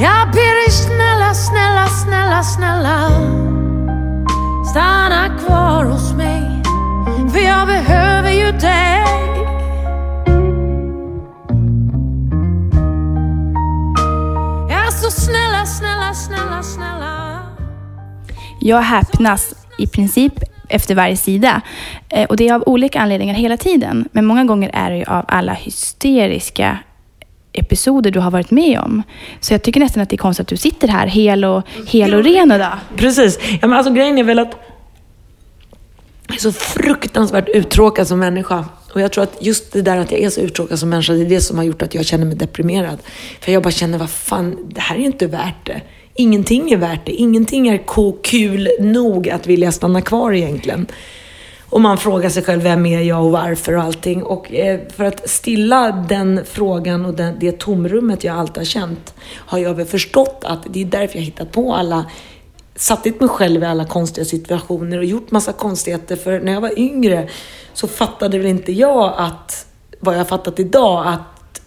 Jag 0.00 0.30
ber 0.32 0.64
dig 0.64 0.72
snälla, 0.72 1.34
snälla, 1.34 1.86
snälla, 1.86 2.42
snälla 2.42 3.10
Stanna 4.70 5.38
kvar 5.38 5.84
hos 5.84 6.12
mig 6.12 6.62
För 7.32 7.38
jag 7.38 7.66
behöver 7.66 8.30
ju 8.30 8.52
dig 8.52 9.04
Ja, 14.70 14.90
så 14.90 15.10
snälla, 15.10 15.66
snälla, 15.66 16.14
snälla, 16.14 16.62
snälla 16.62 17.42
Jag 18.60 18.82
häpnas 18.82 19.54
i 19.78 19.86
princip 19.86 20.32
efter 20.68 20.94
varje 20.94 21.16
sida. 21.16 21.60
Eh, 22.08 22.24
och 22.24 22.36
det 22.36 22.48
är 22.48 22.54
av 22.54 22.62
olika 22.66 23.00
anledningar 23.00 23.34
hela 23.34 23.56
tiden. 23.56 24.08
Men 24.12 24.26
många 24.26 24.44
gånger 24.44 24.70
är 24.72 24.90
det 24.90 24.96
ju 24.96 25.04
av 25.04 25.24
alla 25.28 25.52
hysteriska 25.52 26.78
episoder 27.58 28.10
du 28.10 28.20
har 28.20 28.30
varit 28.30 28.50
med 28.50 28.80
om. 28.80 29.02
Så 29.40 29.54
jag 29.54 29.62
tycker 29.62 29.80
nästan 29.80 30.02
att 30.02 30.10
det 30.10 30.16
är 30.16 30.18
konstigt 30.18 30.44
att 30.44 30.48
du 30.48 30.56
sitter 30.56 30.88
här 30.88 31.06
hel 31.06 31.44
och, 31.44 31.62
hel 31.86 32.14
och 32.14 32.24
ren 32.24 32.52
idag. 32.52 32.78
Precis. 32.96 33.38
Ja, 33.42 33.68
men 33.68 33.72
alltså, 33.72 33.92
grejen 33.92 34.18
är 34.18 34.24
väl 34.24 34.38
att 34.38 34.56
jag 36.28 36.36
är 36.36 36.40
så 36.40 36.52
fruktansvärt 36.52 37.48
uttråkad 37.48 38.08
som 38.08 38.18
människa. 38.18 38.64
Och 38.92 39.00
jag 39.00 39.12
tror 39.12 39.24
att 39.24 39.36
just 39.40 39.72
det 39.72 39.82
där 39.82 39.96
att 39.96 40.12
jag 40.12 40.20
är 40.20 40.30
så 40.30 40.40
uttråkad 40.40 40.78
som 40.78 40.88
människa, 40.88 41.12
det 41.12 41.22
är 41.22 41.28
det 41.28 41.40
som 41.40 41.56
har 41.58 41.64
gjort 41.64 41.82
att 41.82 41.94
jag 41.94 42.06
känner 42.06 42.26
mig 42.26 42.36
deprimerad. 42.36 42.98
För 43.40 43.52
jag 43.52 43.62
bara 43.62 43.70
känner, 43.70 43.98
vad 43.98 44.10
fan, 44.10 44.56
det 44.68 44.80
här 44.80 44.96
är 44.96 45.00
inte 45.00 45.26
värt 45.26 45.66
det. 45.66 45.80
Ingenting 46.14 46.72
är 46.72 46.76
värt 46.76 47.06
det. 47.06 47.12
Ingenting 47.12 47.68
är 47.68 47.80
kul 48.22 48.68
nog 48.80 49.28
att 49.28 49.46
vilja 49.46 49.72
stanna 49.72 50.00
kvar 50.00 50.32
egentligen. 50.32 50.86
Och 51.70 51.80
man 51.80 51.98
frågar 51.98 52.28
sig 52.28 52.42
själv, 52.42 52.62
vem 52.62 52.86
är 52.86 53.00
jag 53.00 53.24
och 53.24 53.32
varför 53.32 53.76
och 53.76 53.82
allting. 53.82 54.22
Och 54.22 54.54
eh, 54.54 54.80
för 54.96 55.04
att 55.04 55.30
stilla 55.30 55.92
den 56.08 56.40
frågan 56.44 57.04
och 57.04 57.14
den, 57.14 57.36
det 57.40 57.58
tomrummet 57.58 58.24
jag 58.24 58.36
alltid 58.36 58.56
har 58.56 58.64
känt, 58.64 59.14
har 59.32 59.58
jag 59.58 59.74
väl 59.74 59.86
förstått 59.86 60.42
att 60.44 60.66
det 60.70 60.82
är 60.82 60.84
därför 60.84 61.18
jag 61.18 61.24
hittat 61.24 61.52
på 61.52 61.74
alla 61.74 62.04
satt 62.76 63.04
mig 63.04 63.28
själv 63.28 63.62
i 63.62 63.66
alla 63.66 63.84
konstiga 63.84 64.24
situationer 64.24 64.98
och 64.98 65.04
gjort 65.04 65.30
massa 65.30 65.52
konstigheter. 65.52 66.16
För 66.16 66.40
när 66.40 66.52
jag 66.52 66.60
var 66.60 66.78
yngre 66.78 67.28
så 67.72 67.88
fattade 67.88 68.38
väl 68.38 68.46
inte 68.46 68.72
jag 68.72 69.14
att, 69.16 69.66
vad 70.00 70.14
jag 70.14 70.20
har 70.20 70.24
fattat 70.24 70.60
idag, 70.60 71.06
att 71.06 71.60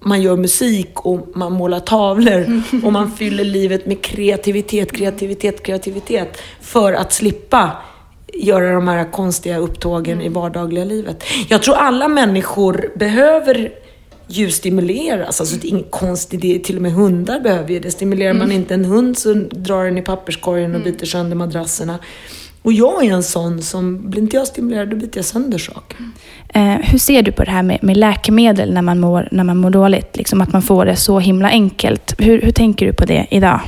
man 0.00 0.22
gör 0.22 0.36
musik 0.36 1.00
och 1.06 1.28
man 1.34 1.52
målar 1.52 1.80
tavlor 1.80 2.62
och 2.84 2.92
man 2.92 3.10
fyller 3.10 3.44
livet 3.44 3.86
med 3.86 4.02
kreativitet, 4.02 4.92
kreativitet, 4.92 5.62
kreativitet 5.62 6.40
för 6.60 6.92
att 6.92 7.12
slippa 7.12 7.72
göra 8.40 8.72
de 8.74 8.88
här 8.88 9.12
konstiga 9.12 9.58
upptågen 9.58 10.20
i 10.20 10.28
vardagliga 10.28 10.84
livet. 10.84 11.24
Jag 11.48 11.62
tror 11.62 11.74
alla 11.74 12.08
människor 12.08 12.90
behöver 12.96 13.70
ju 14.26 14.50
stimuleras. 14.50 15.40
Alltså 15.40 15.56
det 15.56 15.66
är 15.66 15.70
inget 15.70 15.90
konstigt, 15.90 16.40
det 16.40 16.54
är, 16.54 16.58
till 16.58 16.76
och 16.76 16.82
med 16.82 16.92
hundar 16.92 17.40
behöver 17.40 17.70
ju 17.70 17.80
det. 17.80 17.90
Stimulerar 17.90 18.32
man 18.32 18.42
Mm. 18.42 18.56
inte 18.56 18.74
en 18.74 18.84
hund 18.84 19.18
så 19.18 19.34
drar 19.34 19.84
den 19.84 19.98
i 19.98 20.02
papperskorgen 20.02 20.74
och 20.74 20.80
biter 20.80 21.06
sönder 21.06 21.36
madrasserna. 21.36 21.98
Och 22.62 22.72
jag 22.72 23.04
är 23.04 23.12
en 23.12 23.22
sån 23.22 23.62
som, 23.62 24.10
blir 24.10 24.22
inte 24.22 24.36
jag 24.36 24.46
stimulerad 24.46 24.88
då 24.88 24.96
biter 24.96 25.18
jag 25.18 25.24
sönder 25.24 25.58
saker. 25.58 25.96
Eh, 26.54 26.62
hur 26.64 26.98
ser 26.98 27.22
du 27.22 27.32
på 27.32 27.44
det 27.44 27.50
här 27.50 27.62
med, 27.62 27.78
med 27.82 27.96
läkemedel 27.96 28.72
när 28.74 28.82
man, 28.82 29.00
mår, 29.00 29.28
när 29.32 29.44
man 29.44 29.56
mår 29.56 29.70
dåligt? 29.70 30.16
Liksom 30.16 30.40
att 30.40 30.52
man 30.52 30.62
får 30.62 30.86
det 30.86 30.96
så 30.96 31.18
himla 31.18 31.48
enkelt. 31.48 32.14
Hur, 32.18 32.40
hur 32.40 32.50
tänker 32.52 32.86
du 32.86 32.92
på 32.92 33.04
det 33.04 33.26
idag? 33.30 33.60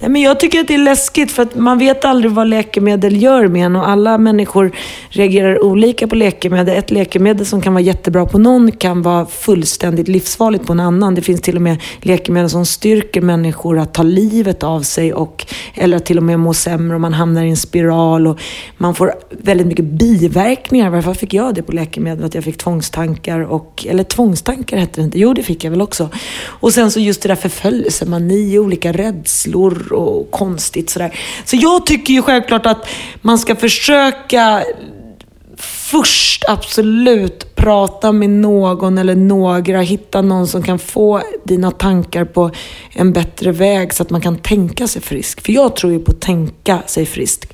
Nej, 0.00 0.10
men 0.10 0.22
jag 0.22 0.40
tycker 0.40 0.60
att 0.60 0.68
det 0.68 0.74
är 0.74 0.78
läskigt 0.78 1.30
för 1.30 1.42
att 1.42 1.54
man 1.54 1.78
vet 1.78 2.04
aldrig 2.04 2.32
vad 2.32 2.46
läkemedel 2.46 3.22
gör 3.22 3.48
med 3.48 3.66
en 3.66 3.76
och 3.76 3.88
alla 3.88 4.18
människor 4.18 4.72
reagerar 5.08 5.64
olika 5.64 6.08
på 6.08 6.14
läkemedel. 6.14 6.78
Ett 6.78 6.90
läkemedel 6.90 7.46
som 7.46 7.62
kan 7.62 7.74
vara 7.74 7.82
jättebra 7.82 8.26
på 8.26 8.38
någon 8.38 8.72
kan 8.72 9.02
vara 9.02 9.26
fullständigt 9.26 10.08
livsfarligt 10.08 10.66
på 10.66 10.72
en 10.72 10.80
annan. 10.80 11.14
Det 11.14 11.22
finns 11.22 11.40
till 11.40 11.56
och 11.56 11.62
med 11.62 11.76
läkemedel 12.02 12.50
som 12.50 12.66
styrker 12.66 13.20
människor 13.20 13.78
att 13.78 13.94
ta 13.94 14.02
livet 14.02 14.62
av 14.62 14.82
sig 14.82 15.12
och, 15.12 15.46
eller 15.74 15.98
till 15.98 16.18
och 16.18 16.24
med 16.24 16.40
må 16.40 16.54
sämre 16.54 16.94
och 16.94 17.00
man 17.00 17.12
hamnar 17.12 17.44
i 17.44 17.50
en 17.50 17.56
spiral 17.56 18.26
och 18.26 18.40
man 18.76 18.94
får 18.94 19.14
väldigt 19.30 19.66
mycket 19.66 19.84
biverkningar. 19.84 20.90
Varför 20.90 21.14
fick 21.14 21.34
jag 21.34 21.54
det 21.54 21.62
på 21.62 21.72
läkemedel? 21.72 22.24
Att 22.24 22.34
jag 22.34 22.44
fick 22.44 22.58
tvångstankar 22.58 23.40
och, 23.40 23.86
eller 23.88 24.04
tvångstankar 24.04 24.76
hette 24.76 25.00
det 25.00 25.04
inte. 25.04 25.18
Jo, 25.18 25.34
det 25.34 25.42
fick 25.42 25.64
jag 25.64 25.70
väl 25.70 25.82
också. 25.82 26.08
Och 26.44 26.72
sen 26.72 26.90
så 26.90 27.00
just 27.00 27.22
det 27.22 27.28
där 27.28 27.36
förföljelsemani, 27.36 28.58
olika 28.58 28.92
rädslor 28.92 29.87
och 29.92 30.30
konstigt 30.30 30.90
sådär. 30.90 31.18
Så 31.44 31.56
jag 31.56 31.86
tycker 31.86 32.14
ju 32.14 32.22
självklart 32.22 32.66
att 32.66 32.88
man 33.22 33.38
ska 33.38 33.56
försöka 33.56 34.64
först 35.90 36.44
absolut 36.48 37.56
prata 37.56 38.12
med 38.12 38.30
någon 38.30 38.98
eller 38.98 39.16
några, 39.16 39.80
hitta 39.80 40.22
någon 40.22 40.46
som 40.46 40.62
kan 40.62 40.78
få 40.78 41.22
dina 41.44 41.70
tankar 41.70 42.24
på 42.24 42.50
en 42.92 43.12
bättre 43.12 43.52
väg 43.52 43.94
så 43.94 44.02
att 44.02 44.10
man 44.10 44.20
kan 44.20 44.36
tänka 44.36 44.86
sig 44.86 45.02
frisk. 45.02 45.40
För 45.46 45.52
jag 45.52 45.76
tror 45.76 45.92
ju 45.92 45.98
på 45.98 46.10
att 46.10 46.20
tänka 46.20 46.82
sig 46.86 47.06
frisk. 47.06 47.48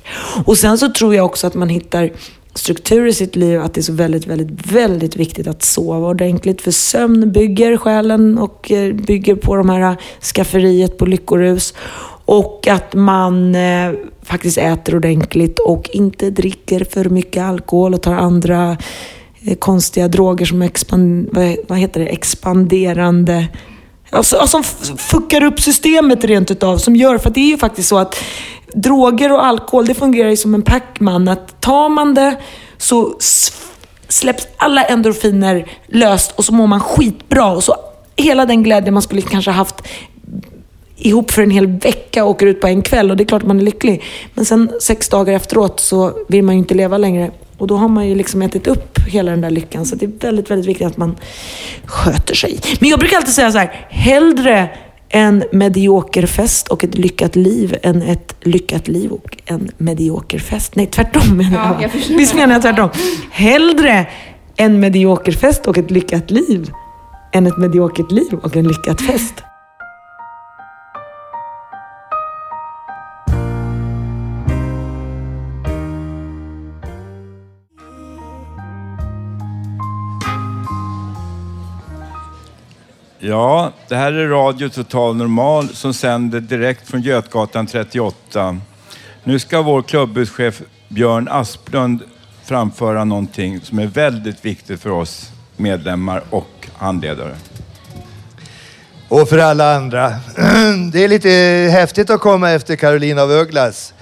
Och 0.45 0.57
sen 0.57 0.77
så 0.77 0.91
tror 0.91 1.15
jag 1.15 1.25
också 1.25 1.47
att 1.47 1.53
man 1.53 1.69
hittar 1.69 2.11
struktur 2.55 3.07
i 3.07 3.13
sitt 3.13 3.35
liv, 3.35 3.61
att 3.61 3.73
det 3.73 3.81
är 3.81 3.83
så 3.83 3.93
väldigt, 3.93 4.27
väldigt, 4.27 4.71
väldigt 4.71 5.15
viktigt 5.15 5.47
att 5.47 5.63
sova 5.63 6.07
ordentligt. 6.07 6.61
För 6.61 6.71
sömn 6.71 7.31
bygger 7.31 7.77
själen 7.77 8.37
och 8.37 8.71
eh, 8.71 8.93
bygger 8.93 9.35
på 9.35 9.55
de 9.55 9.69
här 9.69 9.81
eh, 9.81 9.97
skafferiet 10.21 10.97
på 10.97 11.05
lyckorus. 11.05 11.73
Och 12.25 12.67
att 12.67 12.93
man 12.93 13.55
eh, 13.55 13.91
faktiskt 14.23 14.57
äter 14.57 14.95
ordentligt 14.95 15.59
och 15.59 15.89
inte 15.93 16.29
dricker 16.29 16.83
för 16.83 17.05
mycket 17.05 17.43
alkohol 17.43 17.93
och 17.93 18.01
tar 18.01 18.13
andra 18.13 18.77
eh, 19.45 19.55
konstiga 19.57 20.07
droger 20.07 20.45
som 20.45 20.61
expand, 20.61 21.29
vad, 21.31 21.55
vad 21.67 21.77
heter 21.77 21.99
det, 21.99 22.07
expanderande 22.07 23.47
Alltså, 24.09 24.37
alltså 24.37 24.63
som 24.63 24.97
fuckar 24.97 25.43
upp 25.43 25.59
systemet 25.59 26.23
rent 26.23 26.51
utav. 26.51 26.77
Som 26.77 26.95
gör, 26.95 27.17
för 27.17 27.29
att 27.29 27.35
det 27.35 27.41
är 27.41 27.49
ju 27.49 27.57
faktiskt 27.57 27.89
så 27.89 27.97
att 27.97 28.23
droger 28.73 29.31
och 29.31 29.45
alkohol, 29.45 29.85
det 29.85 29.93
fungerar 29.93 30.29
ju 30.29 30.37
som 30.37 30.53
en 30.53 30.61
Pac-Man. 30.61 31.27
Att 31.27 31.61
tar 31.61 31.89
man 31.89 32.13
det 32.13 32.37
så 32.77 33.15
släpps 34.07 34.47
alla 34.57 34.83
endorfiner 34.83 35.71
löst 35.87 36.31
och 36.31 36.45
så 36.45 36.53
mår 36.53 36.67
man 36.67 36.79
skitbra. 36.79 37.51
Och 37.51 37.63
så 37.63 37.75
hela 38.15 38.45
den 38.45 38.63
glädje 38.63 38.91
man 38.91 39.01
skulle 39.01 39.21
kanske 39.21 39.51
haft 39.51 39.87
ihop 40.97 41.31
för 41.31 41.41
en 41.41 41.51
hel 41.51 41.67
vecka 41.67 42.23
och 42.23 42.29
åker 42.29 42.45
ut 42.47 42.61
på 42.61 42.67
en 42.67 42.81
kväll 42.81 43.11
och 43.11 43.17
det 43.17 43.23
är 43.23 43.25
klart 43.25 43.43
man 43.43 43.59
är 43.59 43.63
lycklig. 43.63 44.03
Men 44.33 44.45
sen 44.45 44.71
sex 44.81 45.09
dagar 45.09 45.33
efteråt 45.33 45.79
så 45.79 46.13
vill 46.27 46.43
man 46.43 46.55
ju 46.55 46.59
inte 46.59 46.73
leva 46.73 46.97
längre. 46.97 47.31
Och 47.57 47.67
då 47.67 47.77
har 47.77 47.87
man 47.87 48.07
ju 48.07 48.15
liksom 48.15 48.41
ätit 48.41 48.67
upp 48.67 48.99
hela 49.07 49.31
den 49.31 49.41
där 49.41 49.49
lyckan. 49.49 49.85
Så 49.85 49.95
det 49.95 50.05
är 50.05 50.11
väldigt, 50.19 50.51
väldigt 50.51 50.67
viktigt 50.69 50.87
att 50.87 50.97
man 50.97 51.15
sköter 51.85 52.35
sig. 52.35 52.59
Men 52.79 52.89
jag 52.89 52.99
brukar 52.99 53.17
alltid 53.17 53.33
säga 53.33 53.51
så 53.51 53.57
här, 53.57 53.87
hellre 53.89 54.69
en 55.09 55.43
medioker 55.51 56.25
fest 56.25 56.67
och 56.67 56.83
ett 56.83 56.97
lyckat 56.97 57.35
liv 57.35 57.75
än 57.83 58.01
ett 58.01 58.35
lyckat 58.41 58.87
liv 58.87 59.11
och 59.11 59.37
en 59.45 59.71
medioker 59.77 60.39
fest. 60.39 60.75
Nej, 60.75 60.85
tvärtom 60.85 61.37
menar 61.37 61.57
Ja, 61.57 61.73
jag. 61.73 61.83
jag 61.83 61.91
förstår. 61.91 62.15
Visst 62.17 62.35
menar 62.35 62.53
jag 62.53 62.61
tvärtom? 62.61 62.89
Hellre 63.31 64.07
en 64.57 64.79
medioker 64.79 65.31
fest 65.31 65.67
och 65.67 65.77
ett 65.77 65.91
lyckat 65.91 66.31
liv 66.31 66.69
än 67.33 67.47
ett 67.47 67.57
mediokert 67.57 68.11
liv 68.11 68.33
och 68.43 68.55
en 68.55 68.67
lyckad 68.67 69.01
fest. 69.01 69.33
Ja, 83.27 83.71
det 83.87 83.95
här 83.95 84.13
är 84.13 84.27
Radio 84.27 84.69
Total 84.69 85.15
Normal 85.15 85.69
som 85.69 85.93
sänder 85.93 86.39
direkt 86.39 86.89
från 86.89 87.01
Götgatan 87.01 87.67
38. 87.67 88.57
Nu 89.23 89.39
ska 89.39 89.61
vår 89.61 89.81
klubbhuschef 89.81 90.61
Björn 90.87 91.27
Asplund 91.31 92.01
framföra 92.43 93.03
någonting 93.03 93.61
som 93.61 93.79
är 93.79 93.87
väldigt 93.87 94.45
viktigt 94.45 94.81
för 94.81 94.89
oss 94.89 95.31
medlemmar 95.57 96.23
och 96.29 96.67
handledare. 96.73 97.35
Och 99.09 99.29
för 99.29 99.37
alla 99.37 99.75
andra. 99.75 100.07
Det 100.91 101.03
är 101.03 101.07
lite 101.07 101.29
häftigt 101.71 102.09
att 102.09 102.21
komma 102.21 102.51
efter 102.51 102.75
Carolina 102.75 103.21
av 103.21 103.31
Ugglas. 103.31 103.93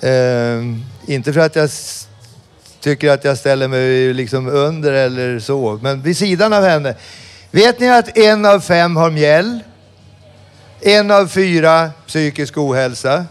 Eh, 0.00 0.60
inte 1.06 1.32
för 1.32 1.40
att 1.40 1.56
jag 1.56 1.70
tycker 2.80 3.10
att 3.10 3.24
jag 3.24 3.38
ställer 3.38 3.68
mig 3.68 4.14
liksom 4.14 4.48
under 4.48 4.92
eller 4.92 5.38
så, 5.38 5.78
men 5.82 6.02
vid 6.02 6.16
sidan 6.16 6.52
av 6.52 6.64
henne. 6.64 6.94
Vet 7.52 7.80
ni 7.80 7.90
att 7.90 8.18
en 8.18 8.46
av 8.46 8.60
fem 8.60 8.96
har 8.96 9.10
mjäll? 9.10 9.60
En 10.80 11.10
av 11.10 11.26
fyra 11.26 11.90
psykisk 12.06 12.58
ohälsa. 12.58 13.24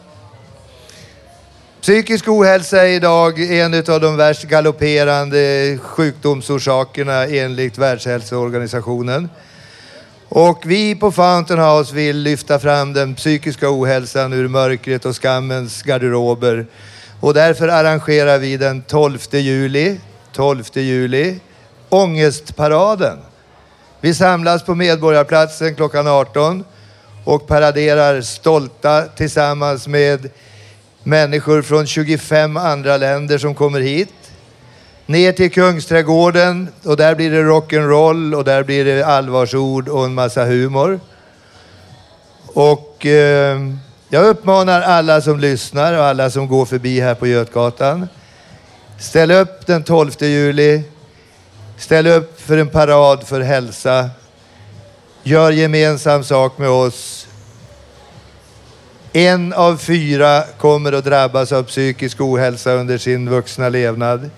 Psykisk 1.81 2.27
ohälsa 2.27 2.87
är 2.87 2.91
idag 2.91 3.39
en 3.39 3.73
av 3.73 4.01
de 4.01 4.17
värst 4.17 4.43
galopperande 4.43 5.77
sjukdomsorsakerna 5.81 7.25
enligt 7.25 7.77
Världshälsoorganisationen. 7.77 9.29
Och 10.29 10.61
vi 10.65 10.95
på 10.95 11.11
Fountain 11.11 11.59
House 11.59 11.95
vill 11.95 12.17
lyfta 12.17 12.59
fram 12.59 12.93
den 12.93 13.15
psykiska 13.15 13.69
ohälsan 13.69 14.33
ur 14.33 14.47
mörkret 14.47 15.05
och 15.05 15.15
skammens 15.15 15.83
garderober. 15.83 16.65
Och 17.19 17.33
därför 17.33 17.67
arrangerar 17.67 18.37
vi 18.37 18.57
den 18.57 18.81
12 18.81 19.19
juli, 19.31 19.97
12 20.33 20.63
juli, 20.73 21.39
Ångestparaden. 21.89 23.17
Vi 24.01 24.13
samlas 24.13 24.63
på 24.63 24.75
Medborgarplatsen 24.75 25.75
klockan 25.75 26.07
18 26.07 26.63
och 27.23 27.47
paraderar 27.47 28.21
stolta 28.21 29.05
tillsammans 29.05 29.87
med 29.87 30.29
människor 31.03 31.61
från 31.61 31.87
25 31.87 32.57
andra 32.57 32.97
länder 32.97 33.37
som 33.37 33.55
kommer 33.55 33.79
hit. 33.79 34.13
Ner 35.05 35.31
till 35.31 35.51
Kungsträdgården 35.51 36.69
och 36.83 36.97
där 36.97 37.15
blir 37.15 37.31
det 37.31 37.43
rock'n'roll 37.43 38.35
och 38.35 38.43
där 38.43 38.63
blir 38.63 38.85
det 38.85 39.05
allvarsord 39.05 39.89
och 39.89 40.05
en 40.05 40.13
massa 40.13 40.45
humor. 40.45 40.99
Och 42.47 43.05
eh, 43.05 43.59
jag 44.09 44.25
uppmanar 44.25 44.81
alla 44.81 45.21
som 45.21 45.39
lyssnar 45.39 45.93
och 45.97 46.03
alla 46.03 46.29
som 46.29 46.47
går 46.47 46.65
förbi 46.65 46.99
här 46.99 47.15
på 47.15 47.27
Götgatan. 47.27 48.07
Ställ 48.99 49.31
upp 49.31 49.65
den 49.67 49.83
12 49.83 50.11
juli. 50.19 50.83
Ställ 51.79 52.07
upp 52.07 52.41
för 52.41 52.57
en 52.57 52.69
parad 52.69 53.27
för 53.27 53.41
hälsa. 53.41 54.09
Gör 55.23 55.51
gemensam 55.51 56.23
sak 56.23 56.57
med 56.57 56.69
oss. 56.69 57.27
En 59.13 59.53
av 59.53 59.77
fyra 59.77 60.43
kommer 60.57 60.91
att 60.93 61.05
drabbas 61.05 61.51
av 61.51 61.63
psykisk 61.63 62.21
ohälsa 62.21 62.73
under 62.73 62.97
sin 62.97 63.29
vuxna 63.29 63.69
levnad. 63.69 64.29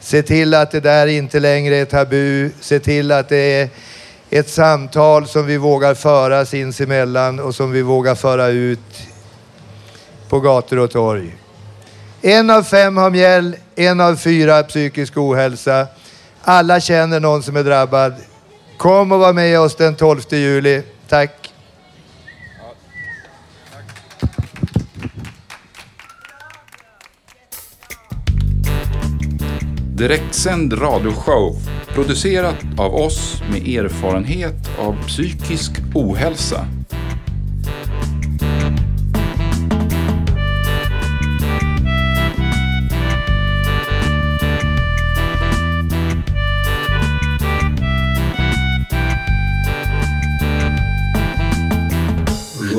Se 0.00 0.22
till 0.22 0.54
att 0.54 0.70
det 0.70 0.80
där 0.80 1.06
inte 1.06 1.40
längre 1.40 1.76
är 1.76 1.84
tabu. 1.84 2.50
Se 2.60 2.78
till 2.78 3.12
att 3.12 3.28
det 3.28 3.60
är 3.60 3.68
ett 4.30 4.48
samtal 4.50 5.26
som 5.26 5.46
vi 5.46 5.56
vågar 5.56 5.94
föra 5.94 6.46
sinsemellan 6.46 7.40
och 7.40 7.54
som 7.54 7.72
vi 7.72 7.82
vågar 7.82 8.14
föra 8.14 8.48
ut 8.48 9.02
på 10.28 10.40
gator 10.40 10.78
och 10.78 10.90
torg. 10.90 11.36
En 12.22 12.50
av 12.50 12.62
fem 12.62 12.96
har 12.96 13.10
mjäll, 13.10 13.56
en 13.74 14.00
av 14.00 14.16
fyra 14.16 14.62
psykisk 14.62 15.16
ohälsa. 15.16 15.86
Alla 16.46 16.80
känner 16.80 17.20
någon 17.20 17.42
som 17.42 17.56
är 17.56 17.64
drabbad. 17.64 18.14
Kom 18.76 19.12
och 19.12 19.18
var 19.18 19.32
med 19.32 19.60
oss 19.60 19.76
den 19.76 19.94
12 19.94 20.20
juli. 20.30 20.82
Tack! 21.08 21.50
Direktsänd 29.96 30.82
radioshow 30.82 31.56
producerat 31.94 32.56
av 32.78 32.94
oss 32.94 33.42
med 33.50 33.68
erfarenhet 33.68 34.78
av 34.78 34.96
psykisk 35.06 35.72
ohälsa. 35.94 36.66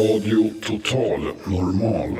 Radio 0.05 0.51
Total 0.61 1.19
Normal. 1.45 2.17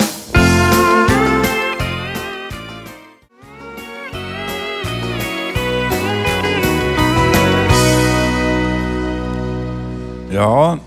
Ja, 10.32 10.78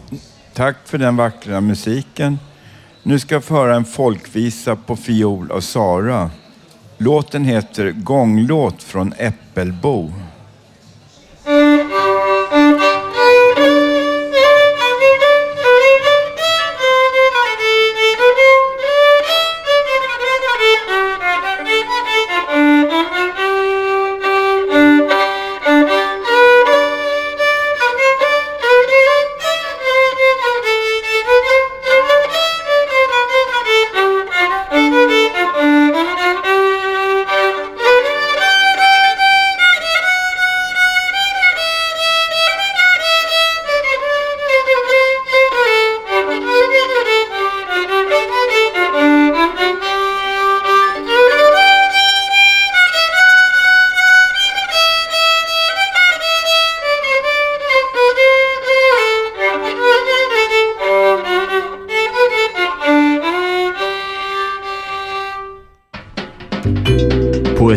tack 0.54 0.76
för 0.84 0.98
den 0.98 1.16
vackra 1.16 1.60
musiken. 1.60 2.38
Nu 3.02 3.18
ska 3.18 3.34
jag 3.34 3.44
föra 3.44 3.76
en 3.76 3.84
folkvisa 3.84 4.76
på 4.76 4.96
fiol 4.96 5.52
av 5.52 5.60
Sara. 5.60 6.30
Låten 6.96 7.44
heter 7.44 7.90
Gånglåt 7.90 8.82
från 8.82 9.12
Äppelbo. 9.18 10.12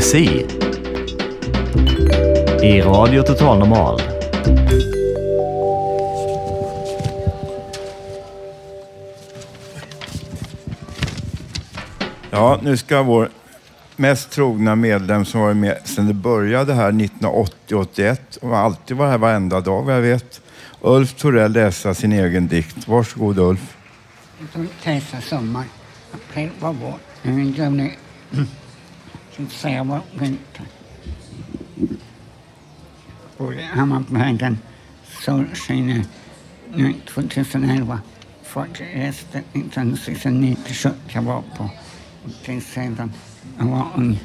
Poesi 0.01 0.45
i 2.63 2.81
Radio 2.81 3.23
Total 3.23 3.59
Normal. 3.59 4.01
Ja, 12.31 12.59
nu 12.63 12.77
ska 12.77 13.03
vår 13.03 13.29
mest 13.95 14.31
trogna 14.31 14.75
medlem 14.75 15.25
som 15.25 15.41
varit 15.41 15.57
med 15.57 15.77
sedan 15.83 16.07
det 16.07 16.13
började 16.13 16.73
här 16.73 16.91
1980-81 16.91 18.17
och 18.41 18.57
alltid 18.57 18.97
varit 18.97 19.11
här 19.11 19.17
varenda 19.17 19.61
dag 19.61 19.84
vad 19.84 19.95
jag 19.95 20.01
vet. 20.01 20.41
Ulf 20.82 21.13
Torell 21.13 21.51
läsa 21.51 21.93
sin 21.93 22.11
egen 22.11 22.47
dikt. 22.47 22.88
Varsågod 22.88 23.39
Ulf. 23.39 23.78
Tessa 24.84 25.21
Sommar. 25.21 25.65
April 26.13 26.49
var 26.59 26.73
vår. 26.73 26.95
Nu 27.21 27.91
säga 29.49 29.84
vad 29.84 30.01
vinter. 30.19 30.65
Och 33.38 33.53
Hammarbyvägen 33.53 34.57
Solskiner 35.25 36.05
nu 36.75 36.93
2011. 37.13 37.99
Folk 38.43 38.82
reste 38.82 39.38
1969 39.38 40.55
till 40.65 40.75
kött 40.75 40.95
jag 41.07 41.21
var 41.21 41.43
på. 41.57 41.69
Till 42.45 42.61
sedan 42.61 43.13
jag 43.59 43.65
var 43.65 43.88
ung. 43.95 44.19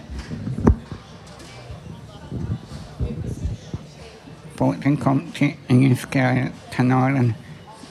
Båten 4.58 4.96
kom 4.96 5.22
till 5.34 5.54
Engelska 5.66 6.46
kanalen, 6.74 7.34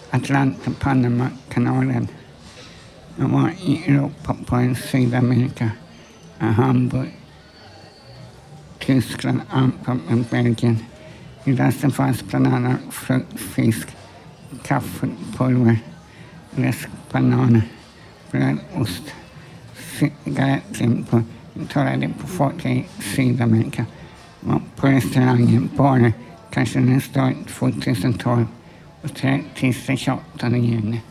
Atlanten, 0.10 0.74
Panama-kanalen. 0.74 2.08
Jag 3.16 3.28
var 3.28 3.52
i 3.66 3.84
Europa 3.88 4.36
på 4.46 4.56
en 4.56 4.76
Sydamerika, 4.76 5.66
i 5.66 5.85
Hamburg, 6.40 7.08
Tyskland, 8.80 9.42
Antwerpen, 9.50 10.26
Belgien. 10.32 10.80
I 11.46 11.52
lasten 11.52 11.92
fanns 11.92 12.24
bland 12.24 12.48
annat 12.48 12.80
frukt, 12.92 13.40
fisk, 13.40 13.88
kaffe, 14.64 15.10
pulver, 15.38 15.78
läsk, 16.56 16.90
bananer, 17.12 17.62
bröd, 18.32 18.58
ost, 18.76 19.14
cigarettlimpor. 20.00 21.24
Vi 21.54 21.66
talade 21.66 22.10
på 22.22 22.28
folk 22.28 22.66
i 22.66 22.86
Sydamerika. 23.00 23.86
Var 24.40 24.62
på 24.76 24.88
restaurangen, 24.88 25.70
barer, 25.78 26.14
kanske 26.52 26.80
den 26.80 27.02
start 27.02 27.36
2012. 27.48 28.48
och 29.02 29.16
tills 29.56 30.00
28 30.00 30.50
juni. 30.50 31.02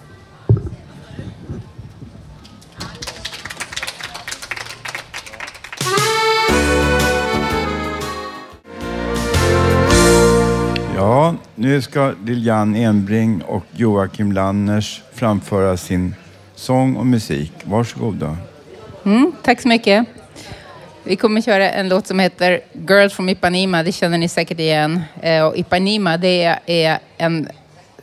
Nu 11.64 11.82
ska 11.82 12.12
Lilian 12.24 12.76
Enbring 12.76 13.42
och 13.42 13.64
Joakim 13.76 14.32
Lanners 14.32 15.02
framföra 15.12 15.76
sin 15.76 16.14
sång 16.54 16.96
och 16.96 17.06
musik. 17.06 17.52
Varsågoda. 17.64 18.36
Mm, 19.04 19.32
tack 19.42 19.60
så 19.60 19.68
mycket. 19.68 20.06
Vi 21.04 21.16
kommer 21.16 21.40
köra 21.40 21.70
en 21.70 21.88
låt 21.88 22.06
som 22.06 22.18
heter 22.18 22.60
Girl 22.88 23.08
from 23.08 23.28
Ipanema. 23.28 23.82
Det 23.82 23.92
känner 23.92 24.18
ni 24.18 24.28
säkert 24.28 24.60
igen. 24.60 25.02
Eh, 25.22 25.44
och 25.44 25.56
Ipanema 25.56 26.16
det 26.16 26.58
är 26.66 26.98
en 27.16 27.48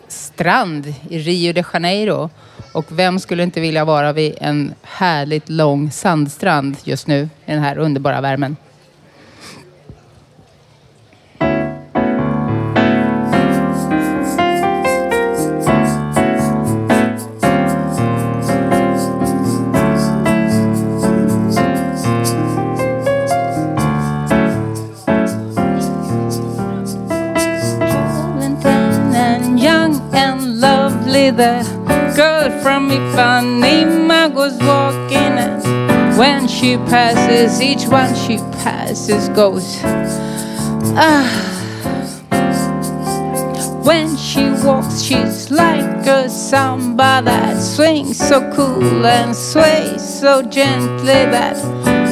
strand 0.07 0.93
i 1.09 1.20
Rio 1.20 1.53
de 1.53 1.64
Janeiro. 1.74 2.30
Och 2.74 2.86
vem 2.89 3.20
skulle 3.20 3.43
inte 3.43 3.62
vilja 3.62 3.86
vara 3.86 4.14
vid 4.14 4.34
en 4.41 4.74
härligt 4.82 5.49
lång 5.49 5.91
sandstrand 5.91 6.78
just 6.84 7.07
nu 7.07 7.30
i 7.45 7.51
den 7.51 7.62
här 7.62 7.78
underbara 7.78 8.22
värmen? 8.22 8.55
Each 37.62 37.86
one 37.88 38.14
she 38.16 38.38
passes 38.64 39.30
goes. 39.30 39.80
Ah. 40.95 41.47
When 43.84 44.16
she 44.18 44.49
walks, 44.64 45.01
she's 45.01 45.51
like 45.51 46.07
a 46.07 46.30
samba 46.30 47.22
that 47.24 47.62
swings 47.62 48.18
so 48.18 48.39
cool 48.53 49.05
and 49.05 49.36
sways 49.36 50.01
so 50.01 50.41
gently 50.41 51.26
that 51.36 51.57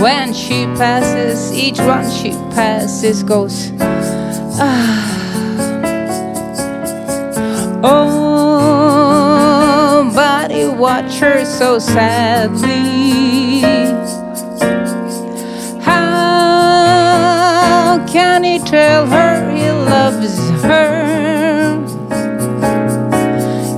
when 0.01 0.33
she 0.33 0.65
passes, 0.77 1.51
each 1.53 1.79
one 1.79 2.09
she 2.09 2.31
passes 2.55 3.23
goes. 3.23 3.71
Ah. 4.59 5.15
Oh, 7.83 8.49
he 10.51 10.65
watch 10.65 11.19
her 11.19 11.45
so 11.45 11.79
sadly. 11.79 13.38
Can 18.11 18.43
he 18.43 18.57
tell 18.59 19.05
her 19.05 19.51
he 19.51 19.69
loves 19.69 20.37
her? 20.63 21.85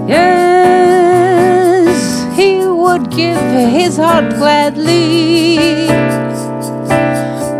Yes, 0.07 1.93
he 2.37 2.65
would 2.65 3.11
give 3.11 3.41
his 3.77 3.97
heart 3.97 4.29
gladly. 4.35 5.87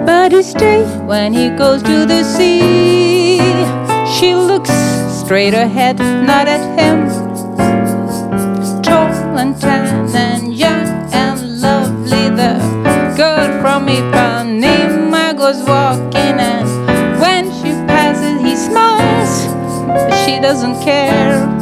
But 0.06 0.32
he 0.32 0.44
stays 0.44 0.88
when 1.02 1.34
he 1.34 1.50
goes 1.50 1.84
to 1.84 2.06
the 2.06 2.24
sea. 2.24 3.40
She 4.16 4.36
looks 4.36 4.72
straight 5.22 5.54
ahead, 5.54 6.00
not 6.00 6.48
at 6.48 6.64
him. 6.80 7.10
Tall 8.82 9.38
and 9.38 9.60
tan 9.60 10.10
and 10.16 10.54
young 10.54 10.88
and 11.12 11.62
lovely, 11.62 12.30
the 12.30 12.54
girl 13.18 13.62
from 13.62 13.88
Ipanema 13.88 14.91
goes 15.52 15.64
walking, 15.68 16.40
and 16.40 17.20
when 17.20 17.46
she 17.52 17.72
passes, 17.86 18.42
he 18.42 18.56
smiles, 18.56 19.54
but 19.88 20.26
she 20.26 20.40
doesn't 20.40 20.82
care. 20.82 21.61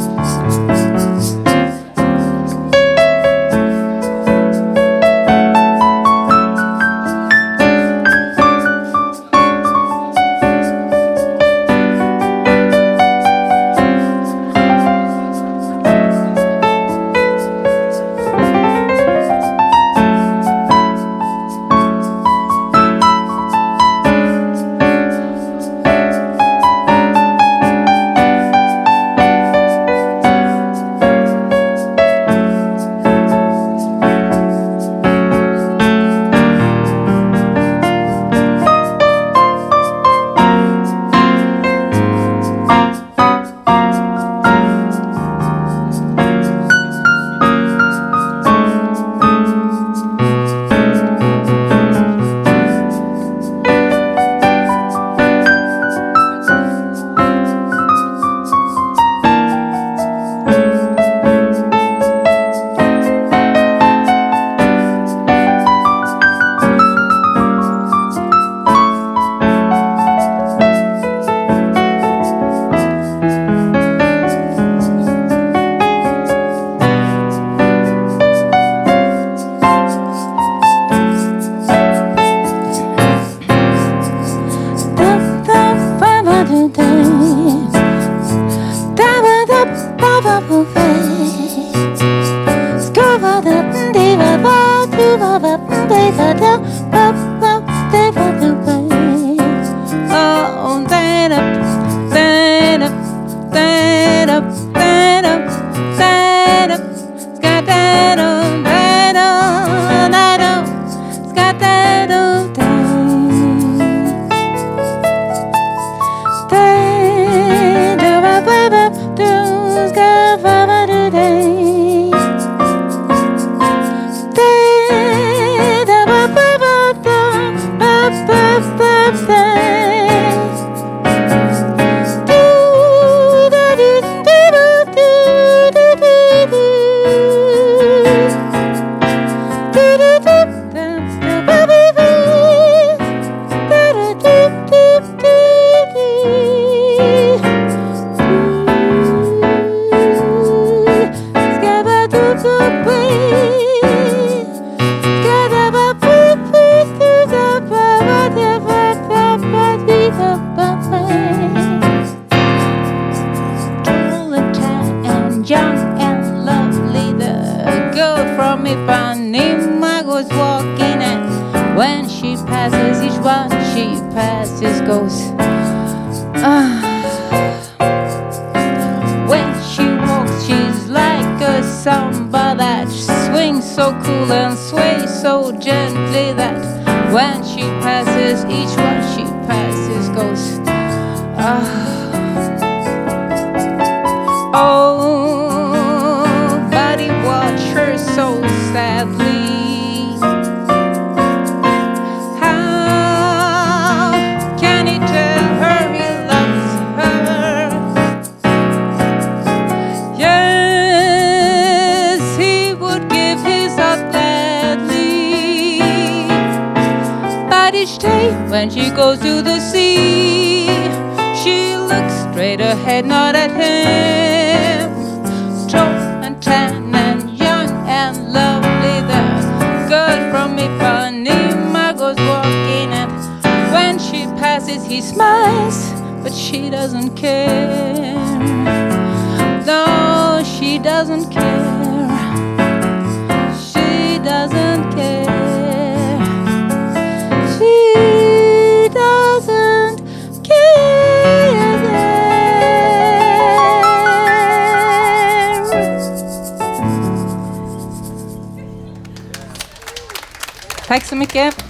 Tack 260.90 261.04
så 261.04 261.16
mycket. 261.16 261.64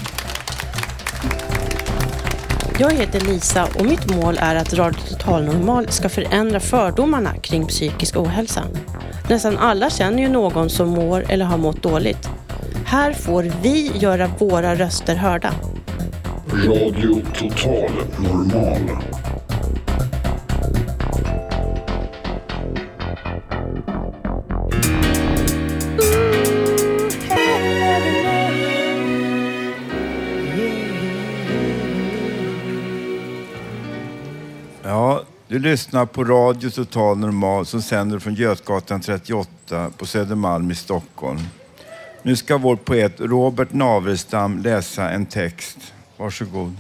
Jag 2.78 2.90
heter 2.90 3.20
Lisa 3.20 3.68
och 3.78 3.86
mitt 3.86 4.10
mål 4.10 4.38
är 4.40 4.54
att 4.54 4.74
Radio 4.74 5.00
Total 5.08 5.44
Normal 5.44 5.88
ska 5.88 6.08
förändra 6.08 6.60
fördomarna 6.60 7.34
kring 7.34 7.66
psykisk 7.66 8.16
ohälsa. 8.16 8.62
Nästan 9.28 9.58
alla 9.58 9.90
känner 9.90 10.22
ju 10.22 10.28
någon 10.28 10.70
som 10.70 10.88
mår 10.88 11.24
eller 11.28 11.44
har 11.44 11.58
mått 11.58 11.82
dåligt. 11.82 12.28
Här 12.84 13.12
får 13.12 13.52
vi 13.62 13.92
göra 13.94 14.30
våra 14.38 14.74
röster 14.74 15.14
hörda. 15.14 15.52
Radio 16.66 17.22
Total 17.34 17.90
Normal. 18.18 18.80
Du 35.50 35.58
lyssnar 35.58 36.06
på 36.06 36.24
Radio 36.24 36.70
Total 36.70 37.18
Normal 37.18 37.66
som 37.66 37.82
sänder 37.82 38.18
från 38.18 38.34
Götgatan 38.34 39.00
38 39.00 39.90
på 39.96 40.06
Södermalm 40.06 40.70
i 40.70 40.74
Stockholm. 40.74 41.38
Nu 42.22 42.36
ska 42.36 42.58
vår 42.58 42.76
poet 42.76 43.12
Robert 43.18 43.72
Navelstam 43.72 44.58
läsa 44.58 45.10
en 45.10 45.26
text. 45.26 45.78
Varsågod. 46.16 46.76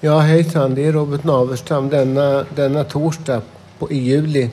Ja, 0.00 0.18
hejsan. 0.18 0.74
Det 0.74 0.86
är 0.86 0.92
Robert 0.92 1.24
Navelstam 1.24 1.88
denna, 1.88 2.44
denna 2.54 2.84
torsdag 2.84 3.42
på, 3.78 3.90
i 3.90 3.98
juli. 3.98 4.50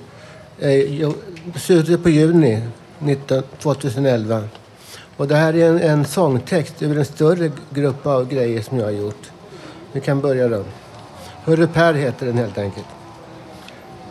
Eh, 0.59 1.11
slutet 1.55 2.03
på 2.03 2.09
juni 2.09 2.61
19, 2.99 3.43
2011. 3.59 4.43
Och 5.17 5.27
det 5.27 5.35
här 5.35 5.55
är 5.55 5.69
en, 5.69 5.79
en 5.79 6.05
sångtext 6.05 6.81
över 6.81 6.95
en 6.95 7.05
större 7.05 7.51
grupp 7.69 8.05
av 8.05 8.29
grejer 8.29 8.61
som 8.61 8.77
jag 8.77 8.85
har 8.85 8.91
gjort. 8.91 9.31
Vi 9.91 10.01
kan 10.01 10.21
börja 10.21 10.47
då. 10.47 10.63
Hörru 11.43 11.67
Per 11.67 11.93
heter 11.93 12.25
den 12.25 12.37
helt 12.37 12.57
enkelt. 12.57 12.85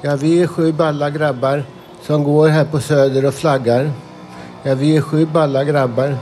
Ja, 0.03 0.17
vi 0.17 0.43
är 0.43 0.47
sju 0.47 0.73
balla 0.73 1.11
grabbar 1.11 1.65
som 2.03 2.25
går 2.25 2.49
här 2.49 2.65
på 2.65 2.81
Söder 2.81 3.25
och 3.25 3.35
flaggar. 3.35 3.91
Ja, 4.63 4.75
vi 4.75 4.97
är 4.97 5.01
sju 5.01 5.27
balla 5.27 5.65
grabbar 5.65 6.17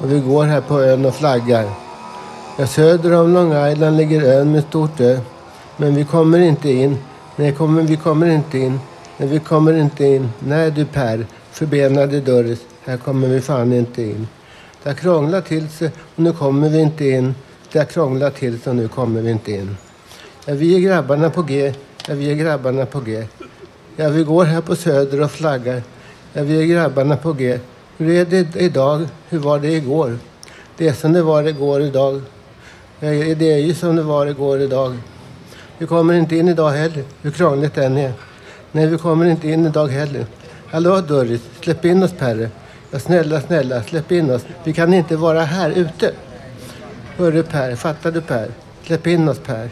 och 0.00 0.12
vi 0.12 0.20
går 0.20 0.44
här 0.44 0.60
på 0.60 0.80
ön 0.80 1.04
och 1.04 1.14
flaggar. 1.14 1.70
Ja, 2.58 2.66
söder 2.66 3.12
om 3.12 3.34
Long 3.34 3.66
Island 3.72 3.96
ligger 3.96 4.22
ön 4.22 4.52
med 4.52 4.64
stort 4.64 5.00
ö. 5.00 5.18
Men 5.76 5.94
vi 5.94 6.04
kommer 6.04 6.38
inte 6.38 6.70
in. 6.70 6.98
Nej, 7.36 7.52
kommer, 7.52 7.82
vi 7.82 7.96
kommer 7.96 8.26
inte 8.26 8.58
in. 8.58 8.80
Nej, 9.16 9.28
vi 9.28 9.38
kommer 9.38 9.72
inte 9.72 10.04
in. 10.04 10.28
Nej 10.38 10.70
du 10.70 10.84
Per, 10.84 11.26
förbenade 11.50 12.20
Doris. 12.20 12.58
Här 12.84 12.96
kommer 12.96 13.28
vi 13.28 13.40
fan 13.40 13.72
inte 13.72 14.02
in. 14.02 14.28
Det 14.82 14.88
har 14.88 14.96
krånglat 14.96 15.46
till 15.46 15.68
sig 15.68 15.90
och 16.16 16.22
nu 16.22 16.32
kommer 16.32 16.68
vi 16.68 16.80
inte 16.80 17.04
in. 17.04 17.34
Det 17.72 17.78
har 17.78 17.86
krånglat 17.86 18.34
till 18.34 18.60
sig 18.60 18.70
och 18.70 18.76
nu 18.76 18.88
kommer 18.88 19.20
vi 19.20 19.30
inte 19.30 19.52
in. 19.52 19.76
Ja, 20.44 20.54
vi 20.54 20.76
är 20.76 20.80
grabbarna 20.80 21.30
på 21.30 21.42
G. 21.42 21.74
Ja, 22.10 22.16
vi 22.16 22.30
är 22.30 22.34
grabbarna 22.34 22.86
på 22.86 23.00
G. 23.00 23.26
Ja, 23.96 24.08
vi 24.08 24.22
går 24.22 24.44
här 24.44 24.60
på 24.60 24.76
Söder 24.76 25.22
och 25.22 25.30
flaggar. 25.30 25.82
Ja, 26.32 26.42
vi 26.42 26.62
är 26.62 26.66
grabbarna 26.66 27.16
på 27.16 27.32
G. 27.32 27.58
Hur 27.96 28.10
är 28.10 28.24
det 28.24 28.56
idag? 28.56 29.08
Hur 29.28 29.38
var 29.38 29.58
det 29.58 29.68
igår? 29.68 30.18
Det 30.76 30.88
är 30.88 30.92
som 30.92 31.12
det 31.12 31.22
var 31.22 31.48
igår 31.48 31.82
idag. 31.82 32.22
Ja, 33.00 33.10
det 33.10 33.52
är 33.52 33.58
ju 33.58 33.74
som 33.74 33.96
det 33.96 34.02
var 34.02 34.26
igår 34.26 34.60
idag. 34.60 34.96
Vi 35.78 35.86
kommer 35.86 36.14
inte 36.14 36.36
in 36.36 36.48
idag 36.48 36.70
heller, 36.70 37.04
hur 37.22 37.30
krångligt 37.30 37.74
det 37.74 37.84
än 37.84 37.96
är. 37.96 38.12
Nej, 38.72 38.86
vi 38.86 38.98
kommer 38.98 39.26
inte 39.26 39.48
in 39.48 39.66
idag 39.66 39.88
heller. 39.88 40.26
Hallå 40.70 41.00
Doris, 41.00 41.40
släpp 41.60 41.84
in 41.84 42.02
oss 42.02 42.12
Perre. 42.18 42.50
Ja, 42.90 42.98
snälla, 42.98 43.40
snälla, 43.40 43.82
släpp 43.82 44.12
in 44.12 44.30
oss. 44.30 44.42
Vi 44.64 44.72
kan 44.72 44.94
inte 44.94 45.16
vara 45.16 45.40
här 45.40 45.70
ute. 45.70 46.12
Hörru 47.16 47.42
Per, 47.42 47.76
fattar 47.76 48.10
du 48.10 48.20
Per? 48.20 48.50
Släpp 48.82 49.06
in 49.06 49.28
oss 49.28 49.38
Per. 49.38 49.70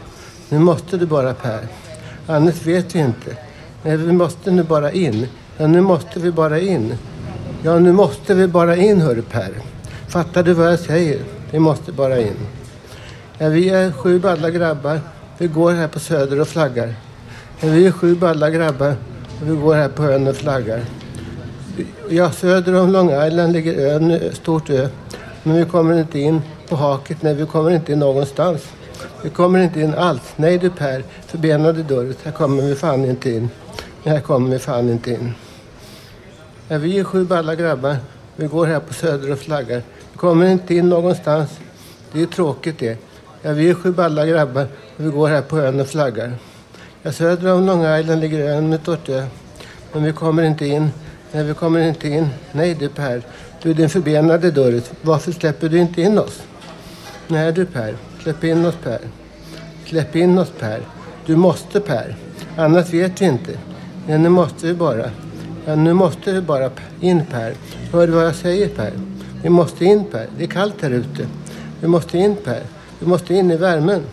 Nu 0.49 0.59
måste 0.59 0.97
du 0.97 1.05
bara 1.05 1.33
Per. 1.33 1.67
Annars 2.29 2.65
vet 2.65 2.95
vi 2.95 2.99
inte. 2.99 3.37
Nej, 3.83 3.97
vi 3.97 4.11
måste 4.11 4.51
nu 4.51 4.63
bara 4.63 4.91
in. 4.91 5.27
Ja, 5.57 5.67
nu 5.67 5.81
måste 5.81 6.19
vi 6.19 6.31
bara 6.31 6.59
in. 6.59 6.93
Ja, 7.63 7.79
nu 7.79 7.91
måste 7.91 8.33
vi 8.33 8.47
bara 8.47 8.75
in, 8.75 9.01
hörru 9.01 9.21
Per. 9.21 9.51
Fattar 10.07 10.43
du 10.43 10.53
vad 10.53 10.71
jag 10.71 10.79
säger? 10.79 11.19
Vi 11.51 11.59
måste 11.59 11.91
bara 11.91 12.19
in. 12.19 12.35
Ja, 13.37 13.49
vi 13.49 13.69
är 13.69 13.91
sju 13.91 14.19
balla 14.19 14.49
grabbar. 14.49 15.01
Vi 15.37 15.47
går 15.47 15.71
här 15.71 15.87
på 15.87 15.99
Söder 15.99 16.41
och 16.41 16.47
flaggar. 16.47 16.93
Ja, 17.59 17.67
vi 17.69 17.87
är 17.87 17.91
sju 17.91 18.15
balla 18.15 18.49
grabbar 18.49 18.95
och 19.41 19.49
vi 19.49 19.55
går 19.55 19.75
här 19.75 19.89
på 19.89 20.03
ön 20.03 20.27
och 20.27 20.35
flaggar. 20.35 20.81
Ja, 22.09 22.31
söder 22.31 22.75
om 22.75 22.91
Long 22.91 23.27
Island 23.27 23.53
ligger 23.53 23.93
ön, 23.95 24.19
stort 24.33 24.69
ö. 24.69 24.87
Men 25.43 25.55
vi 25.57 25.65
kommer 25.65 25.99
inte 25.99 26.19
in 26.19 26.41
på 26.69 26.75
haket. 26.75 27.21
Nej, 27.21 27.33
vi 27.33 27.45
kommer 27.45 27.71
inte 27.71 27.91
in 27.91 27.99
någonstans. 27.99 28.61
Vi 29.23 29.29
kommer 29.29 29.59
inte 29.59 29.81
in 29.81 29.93
alls. 29.93 30.33
Nej 30.35 30.57
du 30.57 30.69
Per, 30.69 31.03
förbenade 31.27 31.83
Doris. 31.83 32.17
Här 32.23 32.31
kommer 32.31 32.63
vi 32.63 32.75
fan 32.75 33.05
inte 33.05 33.29
in. 33.31 33.49
Här 34.03 34.19
kommer 34.19 34.49
vi 34.49 34.59
fan 34.59 34.89
inte 34.89 35.11
in. 35.11 35.33
Ja, 36.67 36.77
vi 36.77 36.99
är 36.99 37.03
sju 37.03 37.25
balla 37.25 37.55
grabbar. 37.55 37.97
Vi 38.35 38.47
går 38.47 38.65
här 38.65 38.79
på 38.79 38.93
Söder 38.93 39.31
och 39.31 39.39
flaggar. 39.39 39.81
Vi 40.11 40.17
kommer 40.17 40.45
inte 40.45 40.75
in 40.75 40.89
någonstans. 40.89 41.49
Det 42.11 42.21
är 42.21 42.25
tråkigt 42.25 42.79
det. 42.79 42.97
Ja, 43.41 43.51
vi 43.51 43.69
är 43.69 43.73
sju 43.73 43.91
balla 43.91 44.25
grabbar 44.25 44.67
vi 45.01 45.09
går 45.09 45.29
här 45.29 45.41
på 45.41 45.57
ön 45.57 45.79
och 45.79 45.87
flaggar. 45.87 46.33
Ja, 47.01 47.11
söder 47.11 47.53
om 47.53 47.65
Long 47.65 47.99
Island 47.99 48.21
ligger 48.21 48.39
ön 48.39 48.69
med 48.69 48.83
Tortö. 48.83 49.13
ö. 49.13 49.25
Men 49.93 50.03
vi 50.03 50.11
kommer 50.13 50.43
inte 50.43 50.65
in. 50.65 50.89
Nej, 51.31 51.43
vi 51.43 51.53
kommer 51.53 51.79
inte 51.79 52.07
in. 52.07 52.29
Nej 52.51 52.75
du 52.75 52.89
Per, 52.89 53.21
du 53.61 53.69
är 53.69 53.73
din 53.73 53.89
förbenade 53.89 54.51
Doris. 54.51 54.91
Varför 55.01 55.31
släpper 55.31 55.69
du 55.69 55.79
inte 55.79 56.01
in 56.01 56.19
oss? 56.19 56.41
Nej 57.27 57.53
du 57.53 57.65
Per, 57.65 57.95
släpp 58.23 58.43
in 58.43 58.65
oss 58.65 58.75
Per. 58.83 58.99
Släpp 59.85 60.15
in 60.15 60.37
oss 60.37 60.51
Per. 60.59 60.81
Du 61.25 61.35
måste 61.35 61.79
Per. 61.79 62.15
Annars 62.57 62.93
vet 62.93 63.21
vi 63.21 63.25
inte. 63.25 63.51
Nej, 64.07 64.17
nu 64.17 64.29
måste 64.29 64.67
vi 64.67 64.73
bara. 64.73 65.11
Ja, 65.65 65.75
nu 65.75 65.93
måste 65.93 66.31
vi 66.31 66.41
bara 66.41 66.69
in 67.01 67.25
Per. 67.25 67.53
Hör 67.91 68.07
du 68.07 68.13
vad 68.13 68.25
jag 68.25 68.35
säger 68.35 68.67
Per? 68.69 68.93
Vi 69.43 69.49
måste 69.49 69.85
in 69.85 70.05
Per. 70.11 70.27
Det 70.37 70.43
är 70.43 70.47
kallt 70.47 70.81
här 70.81 70.91
ute. 70.91 71.27
Vi 71.81 71.87
måste 71.87 72.17
in 72.17 72.35
Per. 72.35 72.63
Vi 72.99 73.07
måste 73.07 73.33
in 73.33 73.51
i 73.51 73.57
värmen. 73.57 74.03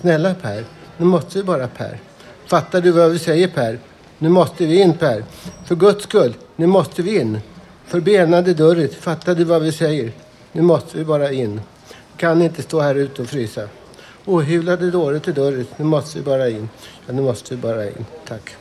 Snälla 0.00 0.34
Per, 0.34 0.64
nu 0.96 1.04
måste 1.04 1.38
vi 1.38 1.44
bara 1.44 1.68
Per. 1.68 1.98
Fattar 2.46 2.80
du 2.80 2.90
vad 2.90 3.10
vi 3.10 3.18
säger 3.18 3.48
Per? 3.48 3.78
Nu 4.18 4.28
måste 4.28 4.66
vi 4.66 4.82
in 4.82 4.92
Per. 4.92 5.24
För 5.64 5.74
guds 5.74 6.04
skull, 6.04 6.34
nu 6.56 6.66
måste 6.66 7.02
vi 7.02 7.20
in. 7.20 7.38
Förbenade 7.86 8.54
dörret. 8.54 8.94
fattar 8.94 9.34
du 9.34 9.44
vad 9.44 9.62
vi 9.62 9.72
säger? 9.72 10.12
Nu 10.52 10.62
måste 10.62 10.98
vi 10.98 11.04
bara 11.04 11.32
in. 11.32 11.60
Kan 12.20 12.42
inte 12.42 12.62
stå 12.62 12.80
här 12.80 12.94
ute 12.94 13.22
och 13.22 13.28
frysa. 13.28 13.68
Ohyvlade 14.24 14.90
dåre 14.90 15.20
till 15.20 15.34
Durrit, 15.34 15.78
nu 15.78 15.84
måste 15.84 16.18
vi 16.18 16.24
bara 16.24 16.48
in. 16.48 16.68
Ja, 17.06 17.12
nu 17.12 17.22
måste 17.22 17.54
vi 17.54 17.60
bara 17.60 17.86
in. 17.86 18.06
Tack. 18.28 18.56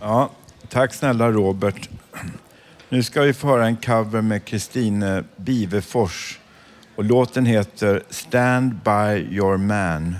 Ja, 0.00 0.30
tack 0.68 0.94
snälla 0.94 1.30
Robert. 1.30 1.88
Nu 2.88 3.02
ska 3.02 3.22
vi 3.22 3.32
få 3.32 3.46
höra 3.46 3.66
en 3.66 3.76
cover 3.76 4.20
med 4.20 4.44
Kristine 4.44 5.24
Bivefors 5.36 6.38
och 7.02 7.08
låten 7.08 7.46
heter 7.46 8.02
Stand 8.10 8.74
by 8.74 9.36
your 9.36 9.56
man. 9.56 10.14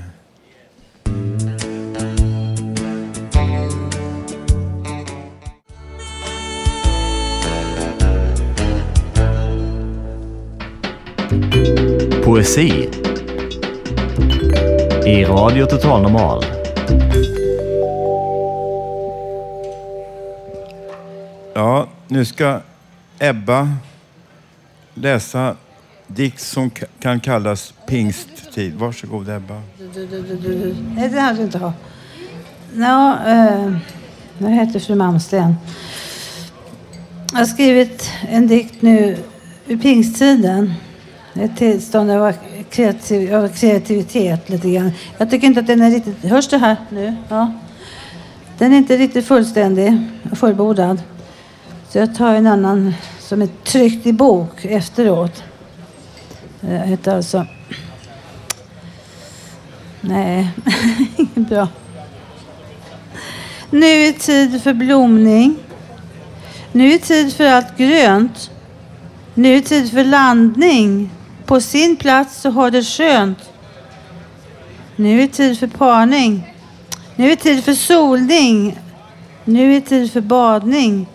Poesi 12.24 12.88
i 15.06 15.24
Radio 15.24 15.66
Total 15.66 16.02
Normal. 16.02 16.44
Ja, 21.54 21.86
nu 22.08 22.24
ska 22.24 22.60
Ebba 23.18 23.68
läsa 24.94 25.56
dikt 26.14 26.40
som 26.40 26.70
kan 27.00 27.20
kallas 27.20 27.74
pingsttid. 27.86 28.74
Varsågod 28.74 29.28
Ebba. 29.28 29.62
Du, 29.94 30.06
du, 30.06 30.36
du. 30.36 30.76
Nej, 30.96 31.08
det 31.08 31.20
hade 31.20 31.38
du 31.38 31.42
inte 31.42 31.58
ha. 31.58 31.72
Nå, 32.72 33.16
eh, 33.26 33.76
jag 34.38 34.50
heter 34.50 34.80
fru 34.80 34.94
Malmsten. 34.94 35.54
Jag 37.32 37.38
har 37.38 37.44
skrivit 37.44 38.10
en 38.28 38.46
dikt 38.46 38.82
nu 38.82 39.16
ur 39.66 39.76
pingsttiden. 39.76 40.74
Ett 41.34 41.56
tillstånd 41.56 42.10
av, 42.10 42.32
kreativ, 42.70 43.34
av 43.34 43.48
kreativitet 43.48 44.48
lite 44.48 44.70
grann. 44.70 44.92
Jag 45.18 45.30
tycker 45.30 45.46
inte 45.46 45.60
att 45.60 45.66
den 45.66 45.82
är 45.82 45.90
riktigt... 45.90 46.24
Hörs 46.24 46.48
det 46.48 46.58
här 46.58 46.76
nu? 46.90 47.14
Ja. 47.28 47.52
Den 48.58 48.72
är 48.72 48.76
inte 48.76 48.96
riktigt 48.96 49.26
fullständig 49.26 50.00
och 50.30 50.38
fullbordad. 50.38 51.02
Så 51.88 51.98
jag 51.98 52.14
tar 52.14 52.34
en 52.34 52.46
annan 52.46 52.94
som 53.20 53.42
är 53.42 53.48
tryckt 53.64 54.06
i 54.06 54.12
bok 54.12 54.64
efteråt. 54.64 55.42
Eh, 56.62 56.68
det 56.68 56.78
hette 56.78 57.16
alltså... 57.16 57.46
Nej, 60.00 60.50
inget 61.16 61.48
bra. 61.48 61.68
Nu 63.70 63.86
är 63.86 64.12
tid 64.12 64.62
för 64.62 64.74
blomning. 64.74 65.56
Nu 66.72 66.92
är 66.92 66.98
tid 66.98 67.34
för 67.34 67.46
allt 67.46 67.76
grönt. 67.76 68.50
Nu 69.34 69.56
är 69.56 69.60
tid 69.60 69.90
för 69.90 70.04
landning. 70.04 71.10
På 71.46 71.60
sin 71.60 71.96
plats 71.96 72.40
så 72.40 72.50
har 72.50 72.70
det 72.70 72.82
skönt. 72.82 73.38
Nu 74.96 75.22
är 75.22 75.26
tid 75.26 75.58
för 75.58 75.66
parning. 75.66 76.54
Nu 77.16 77.32
är 77.32 77.36
tid 77.36 77.64
för 77.64 77.74
solning. 77.74 78.78
Nu 79.44 79.76
är 79.76 79.80
tid 79.80 80.12
för 80.12 80.20
badning. 80.20 81.06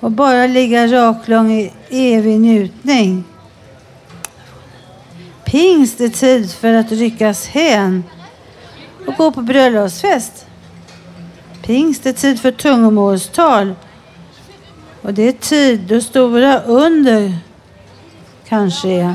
Och 0.00 0.10
bara 0.10 0.46
ligga 0.46 0.86
raklång 0.86 1.52
i 1.52 1.72
evig 1.90 2.40
njutning. 2.40 3.24
Pingst 5.50 6.00
är 6.00 6.08
tid 6.08 6.52
för 6.52 6.74
att 6.74 6.92
ryckas 6.92 7.46
hän 7.46 8.04
och 9.06 9.14
gå 9.14 9.32
på 9.32 9.42
bröllopsfest. 9.42 10.46
Pingst 11.62 12.06
är 12.06 12.12
tid 12.12 12.40
för 12.40 12.52
tungomålstal. 12.52 13.74
Och 15.02 15.14
det 15.14 15.28
är 15.28 15.32
tid 15.32 15.80
då 15.80 16.00
stora 16.00 16.60
under 16.60 17.36
kanske 18.48 18.88
är. 18.88 19.14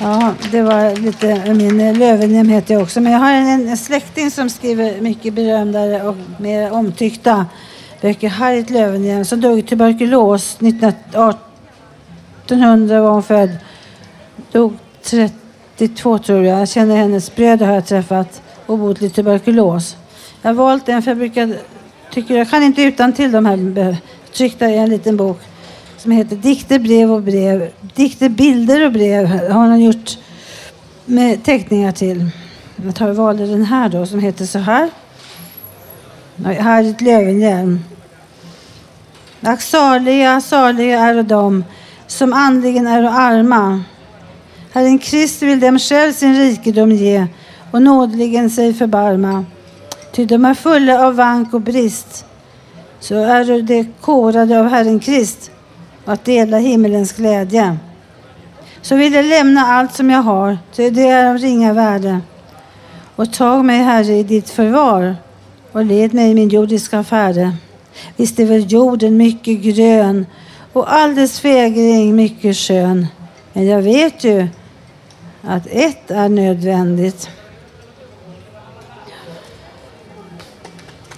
Ja, 0.00 0.34
det 0.50 0.62
var 0.62 0.96
lite 0.96 1.54
min 1.54 1.98
Lövenhem 1.98 2.48
heter 2.48 2.74
jag 2.74 2.82
också. 2.82 3.00
Men 3.00 3.12
jag 3.12 3.18
har 3.18 3.32
en, 3.32 3.68
en 3.68 3.76
släkting 3.76 4.30
som 4.30 4.50
skriver 4.50 5.00
mycket 5.00 5.34
berömdare 5.34 6.02
och 6.02 6.16
mer 6.38 6.72
omtyckta 6.72 7.46
böcker. 8.00 8.28
Harriet 8.28 8.70
Löwenhjelm 8.70 9.24
som 9.24 9.40
dog 9.40 9.58
i 9.58 9.62
tuberkulos 9.62 10.58
1800 10.60 13.00
var 13.00 13.10
hon 13.10 13.22
född. 13.22 13.50
Dog 14.52 14.72
32 15.02 16.18
tror 16.18 16.44
jag. 16.44 16.60
Jag 16.60 16.68
känner 16.68 16.96
hennes 16.96 17.36
bröder 17.36 17.66
har 17.66 17.74
jag 17.74 17.86
träffat. 17.86 18.42
Obotlig 18.66 19.14
tuberkulos. 19.14 19.96
Jag 20.42 20.48
har 20.48 20.54
valt 20.54 20.88
en 20.88 21.02
för 21.02 21.10
jag 21.10 21.18
brukar 21.18 21.56
tycker 22.10 22.36
jag 22.36 22.50
kan 22.50 22.62
inte 22.62 22.82
utan 22.82 23.12
till 23.12 23.32
de 23.32 23.46
här 23.46 23.96
tryckta 24.32 24.68
i 24.68 24.76
en 24.76 24.90
liten 24.90 25.16
bok 25.16 25.40
som 25.96 26.12
heter 26.12 26.36
Dikter, 26.36 26.78
brev 26.78 27.12
och 27.12 27.22
brev. 27.22 27.70
Dikter, 27.94 28.28
bilder 28.28 28.86
och 28.86 28.92
brev 28.92 29.26
har 29.26 29.68
hon 29.68 29.80
gjort 29.80 30.18
med 31.04 31.44
teckningar 31.44 31.92
till. 31.92 32.30
Jag 32.84 32.94
tar 32.94 33.12
valde 33.12 33.46
den 33.46 33.64
här 33.64 33.88
då 33.88 34.06
som 34.06 34.20
heter 34.20 34.44
så 34.44 34.58
här. 34.58 34.90
Harriet 36.44 37.00
Löwenhjelm. 37.00 37.84
Ack 39.40 39.62
saliga, 39.62 40.40
saliga 40.40 41.00
är 41.00 41.22
de 41.22 41.64
som 42.06 42.32
andligen 42.32 42.86
är 42.86 43.02
arma. 43.02 43.82
Herren 44.72 44.98
Krist 44.98 45.42
vill 45.42 45.60
dem 45.60 45.78
själv 45.78 46.12
sin 46.12 46.36
rikedom 46.36 46.92
ge 46.92 47.26
och 47.70 47.82
nådligen 47.82 48.50
sig 48.50 48.74
förbarma. 48.74 49.44
Ty 50.12 50.24
de 50.24 50.44
är 50.44 50.54
fulla 50.54 51.06
av 51.06 51.16
vank 51.16 51.54
och 51.54 51.60
brist. 51.60 52.24
Så 53.00 53.14
är 53.14 53.62
de 53.62 53.84
korade 54.00 54.60
av 54.60 54.68
Herren 54.68 55.00
Krist 55.00 55.50
att 56.04 56.24
dela 56.24 56.58
himmelens 56.58 57.12
glädje. 57.12 57.76
Så 58.82 58.96
vill 58.96 59.12
jag 59.12 59.24
lämna 59.24 59.60
allt 59.60 59.94
som 59.94 60.10
jag 60.10 60.22
har, 60.22 60.58
ty 60.74 60.90
det 60.90 61.08
är 61.08 61.30
av 61.30 61.38
ringa 61.38 61.72
värde. 61.72 62.20
Och 63.16 63.32
tag 63.32 63.64
mig, 63.64 63.78
Herre, 63.78 64.12
i 64.12 64.22
ditt 64.22 64.50
förvar 64.50 65.16
och 65.76 65.84
led 65.84 66.14
mig 66.14 66.30
i 66.30 66.34
min 66.34 66.48
jordiska 66.48 67.04
färde. 67.04 67.56
Visst 68.16 68.38
är 68.38 68.44
väl 68.44 68.72
jorden 68.72 69.16
mycket 69.16 69.60
grön 69.60 70.26
och 70.72 70.92
all 70.92 71.14
dess 71.14 71.40
fägring 71.40 72.16
mycket 72.16 72.56
skön. 72.56 73.06
Men 73.52 73.66
jag 73.66 73.82
vet 73.82 74.24
ju 74.24 74.48
att 75.42 75.66
ett 75.66 76.10
är 76.10 76.28
nödvändigt. 76.28 77.30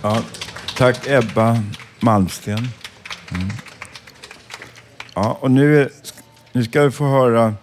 Ja, 0.03 0.23
tack 0.77 1.07
Ebba 1.07 1.63
Malmsten. 2.01 2.69
Mm. 3.33 3.49
Ja, 5.15 5.39
och 5.41 5.51
nu, 5.51 5.83
är, 5.83 5.91
nu 6.53 6.65
ska 6.65 6.83
vi 6.83 6.91
få 6.91 7.05
höra 7.05 7.55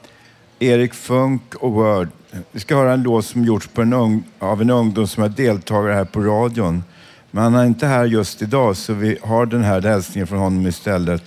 Erik 0.59 0.93
Funk 0.93 1.55
och 1.55 1.71
Word. 1.71 2.09
Vi 2.51 2.59
ska 2.59 2.75
höra 2.75 2.93
en 2.93 3.03
låt 3.03 3.25
som 3.25 3.43
gjorts 3.43 3.67
på 3.67 3.81
en 3.81 3.93
ung, 3.93 4.23
av 4.39 4.61
en 4.61 4.69
ungdom 4.69 5.07
som 5.07 5.23
är 5.23 5.29
deltagare 5.29 5.93
här 5.93 6.05
på 6.05 6.21
radion. 6.21 6.83
Men 7.31 7.43
han 7.43 7.55
är 7.55 7.65
inte 7.65 7.87
här 7.87 8.05
just 8.05 8.41
idag 8.41 8.77
så 8.77 8.93
vi 8.93 9.17
har 9.21 9.45
den 9.45 9.63
här 9.63 9.81
hälsningen 9.81 10.27
från 10.27 10.39
honom 10.39 10.67
istället. 10.67 11.23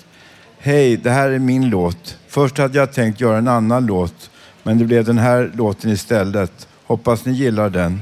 Hej, 0.58 0.96
det 0.96 1.10
här 1.10 1.30
är 1.30 1.38
min 1.38 1.70
låt. 1.70 2.18
Först 2.28 2.58
hade 2.58 2.78
jag 2.78 2.92
tänkt 2.92 3.20
göra 3.20 3.38
en 3.38 3.48
annan 3.48 3.86
låt, 3.86 4.30
men 4.62 4.78
det 4.78 4.84
blev 4.84 5.04
den 5.04 5.18
här 5.18 5.50
låten 5.54 5.90
istället. 5.90 6.68
Hoppas 6.86 7.24
ni 7.24 7.32
gillar 7.32 7.70
den. 7.70 8.00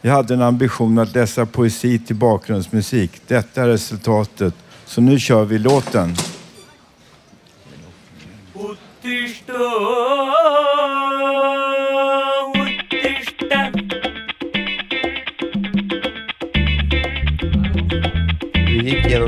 Jag 0.00 0.12
hade 0.12 0.34
en 0.34 0.42
ambition 0.42 0.98
att 0.98 1.14
läsa 1.14 1.46
poesi 1.46 1.98
till 1.98 2.16
bakgrundsmusik. 2.16 3.20
Detta 3.26 3.62
är 3.62 3.68
resultatet. 3.68 4.54
Så 4.84 5.00
nu 5.00 5.18
kör 5.18 5.44
vi 5.44 5.58
låten. 5.58 6.14
Vi 9.02 9.28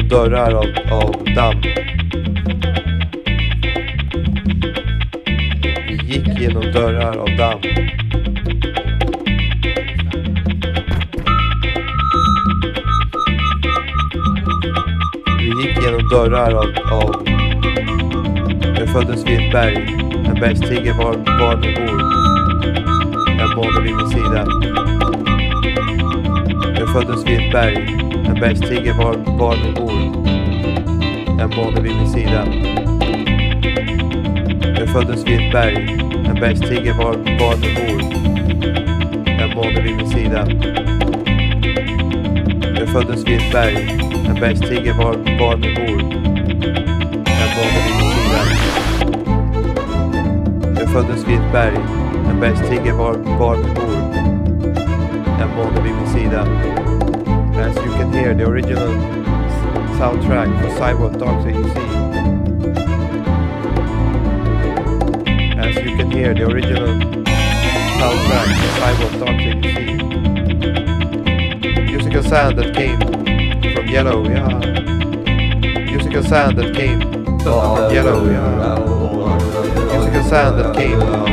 dörrar 0.09 0.53
av, 0.53 0.65
av 0.91 1.25
damm. 1.35 1.63
Vi 5.89 5.99
gick 6.07 6.41
genom 6.41 6.73
dörrar 6.73 7.17
av 7.17 7.29
damm. 7.37 7.61
Vi 15.39 15.63
gick 15.63 15.83
genom 15.83 16.09
dörrar 16.09 16.53
av... 16.53 16.93
av 16.93 17.25
jag 18.79 18.89
föddes 18.89 19.27
vid 19.27 19.41
ett 19.41 19.53
berg. 19.53 19.77
En 20.27 20.41
bergstiger 20.41 20.95
var, 20.95 21.15
var 21.41 21.57
min 21.57 21.75
bor. 21.75 22.03
En 23.41 23.57
måne 23.57 23.81
vid 23.83 23.95
min 23.95 24.09
sida. 24.09 24.47
Jag 26.79 26.93
föddes 26.93 27.27
vid 27.27 27.39
ett 27.39 27.53
berg. 27.53 28.08
En 28.29 28.41
bergstiger 28.41 28.95
var, 28.95 29.15
var 29.39 29.57
min 29.65 29.75
bor. 29.75 29.93
En 31.43 31.51
måne 31.57 31.81
vid 31.81 31.97
min 31.97 32.09
sida. 32.09 32.47
Jag 34.79 34.89
föddes 34.89 35.27
vid 35.27 35.41
ett 35.41 35.53
berg. 35.53 35.99
En 36.29 36.41
bergstiger 36.41 36.93
var, 36.95 37.15
var 37.15 37.57
min 37.57 37.75
bor. 37.75 38.01
En 39.43 39.55
måne 39.55 39.81
vid 39.81 39.97
min 39.97 40.09
sida. 40.09 40.47
Jag 42.79 42.89
föddes 42.89 43.27
vid 43.27 43.37
ett 43.37 43.53
berg. 43.53 43.77
En 44.29 44.41
bergstiger 44.41 44.93
var, 44.93 45.15
var 45.41 45.57
min 45.57 45.75
bor. 45.75 46.01
En 47.27 47.51
måne 47.57 47.79
vid 47.85 47.95
min 47.99 48.11
sida. 48.15 48.41
Jag 50.81 50.89
föddes 50.93 51.29
vid 51.29 51.39
ett 51.39 51.53
berg. 51.53 51.79
En 52.31 52.41
bergstiger 52.41 52.93
var, 52.93 53.15
var 53.39 53.57
min 53.57 53.75
bor. 53.75 53.95
En 55.43 55.49
måne 55.57 55.81
vid 55.83 55.93
min 55.95 56.07
sida. 56.07 56.47
As 57.59 57.75
you 57.77 57.91
can 57.91 58.13
hear, 58.13 58.35
the 58.35 58.45
original 58.47 58.89
soundtrack 59.99 60.49
for 60.61 60.69
Cyborg 60.79 61.19
Dogs 61.19 61.45
AEC. 61.45 61.77
As 65.59 65.75
you 65.77 65.97
can 65.97 66.11
hear, 66.11 66.35
the 66.35 66.45
original 66.47 66.89
soundtrack 67.99 68.47
for 68.61 68.71
Cyborg 68.81 69.15
Dogs 69.19 69.45
AEC. 69.45 69.77
Musical 71.91 72.23
sound 72.23 72.59
that 72.59 72.75
came 72.75 72.99
from 73.75 73.87
Yellow, 73.89 74.23
yeah. 74.29 74.49
Musical 75.91 76.23
sound 76.23 76.59
that 76.59 76.75
came 76.77 77.01
from 77.01 77.93
Yellow, 77.93 78.25
yeah. 78.31 78.79
Musical 79.93 80.23
sound 80.23 80.59
that 80.61 80.75
came 80.77 81.01
from 81.01 81.27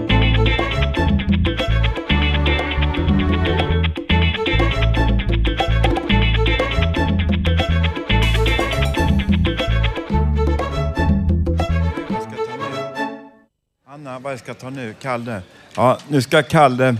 snabbare 14.21 14.31
vad 14.31 14.31
jag 14.31 14.39
ska 14.39 14.53
ta 14.53 14.69
nu? 14.69 14.93
Kalle? 15.01 15.41
Ja, 15.75 15.97
nu 16.07 16.21
ska 16.21 16.43
Kalle, 16.43 16.97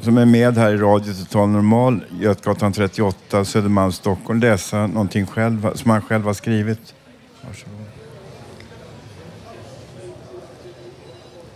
som 0.00 0.18
är 0.18 0.24
med 0.24 0.56
här 0.56 0.74
i 0.74 0.76
Radio 0.76 1.14
Total 1.14 1.48
Normal, 1.48 2.04
Götgatan 2.20 2.72
38, 2.72 3.44
Södermalm, 3.44 3.92
Stockholm, 3.92 4.40
läsa 4.40 4.86
någonting 4.86 5.26
själv, 5.26 5.74
som 5.74 5.90
han 5.90 6.02
själv 6.02 6.24
har 6.24 6.34
skrivit. 6.34 6.94
Varsågod. 7.42 7.86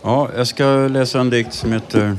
Ja, 0.01 0.29
jag 0.37 0.47
ska 0.47 0.87
läsa 0.87 1.19
en 1.19 1.29
dikt 1.29 1.53
som 1.53 1.73
heter 1.73 2.17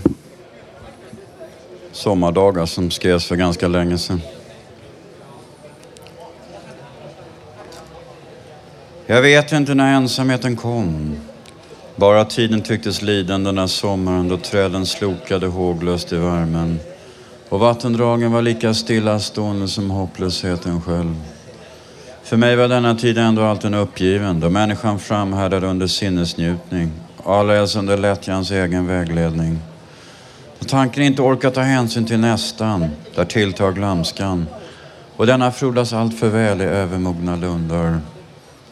Sommardagar 1.92 2.66
som 2.66 2.90
skrevs 2.90 3.26
för 3.26 3.36
ganska 3.36 3.68
länge 3.68 3.98
sedan. 3.98 4.20
Jag 9.06 9.22
vet 9.22 9.52
inte 9.52 9.74
när 9.74 9.94
ensamheten 9.94 10.56
kom. 10.56 11.16
Bara 11.96 12.24
tiden 12.24 12.60
tycktes 12.60 13.02
liden 13.02 13.44
den 13.44 13.54
där 13.54 13.66
sommaren 13.66 14.28
då 14.28 14.36
träden 14.36 14.86
slokade 14.86 15.46
håglöst 15.46 16.12
i 16.12 16.16
värmen 16.16 16.80
och 17.48 17.60
vattendragen 17.60 18.32
var 18.32 18.42
lika 18.42 18.74
stillastående 18.74 19.68
som 19.68 19.90
hopplösheten 19.90 20.82
själv. 20.82 21.14
För 22.22 22.36
mig 22.36 22.56
var 22.56 22.68
denna 22.68 22.94
tid 22.94 23.18
ändå 23.18 23.42
alltid 23.42 23.74
uppgiven 23.74 24.40
då 24.40 24.50
människan 24.50 24.98
framhärdade 24.98 25.66
under 25.66 25.86
sinnesnjutning 25.86 26.90
och 27.16 27.34
alldeles 27.34 27.76
under 27.76 27.96
lättjans 27.96 28.50
egen 28.50 28.86
vägledning. 28.86 29.58
Och 30.58 30.68
tanken 30.68 31.02
inte 31.02 31.22
orkar 31.22 31.50
ta 31.50 31.60
hänsyn 31.60 32.06
till 32.06 32.18
nästan, 32.18 32.88
där 33.14 33.24
tilltar 33.24 33.72
glömskan 33.72 34.46
och 35.16 35.26
denna 35.26 35.52
frodas 35.52 35.92
allt 35.92 36.18
för 36.18 36.28
väl 36.28 36.60
i 36.60 36.64
övermogna 36.64 37.36
lundar. 37.36 38.00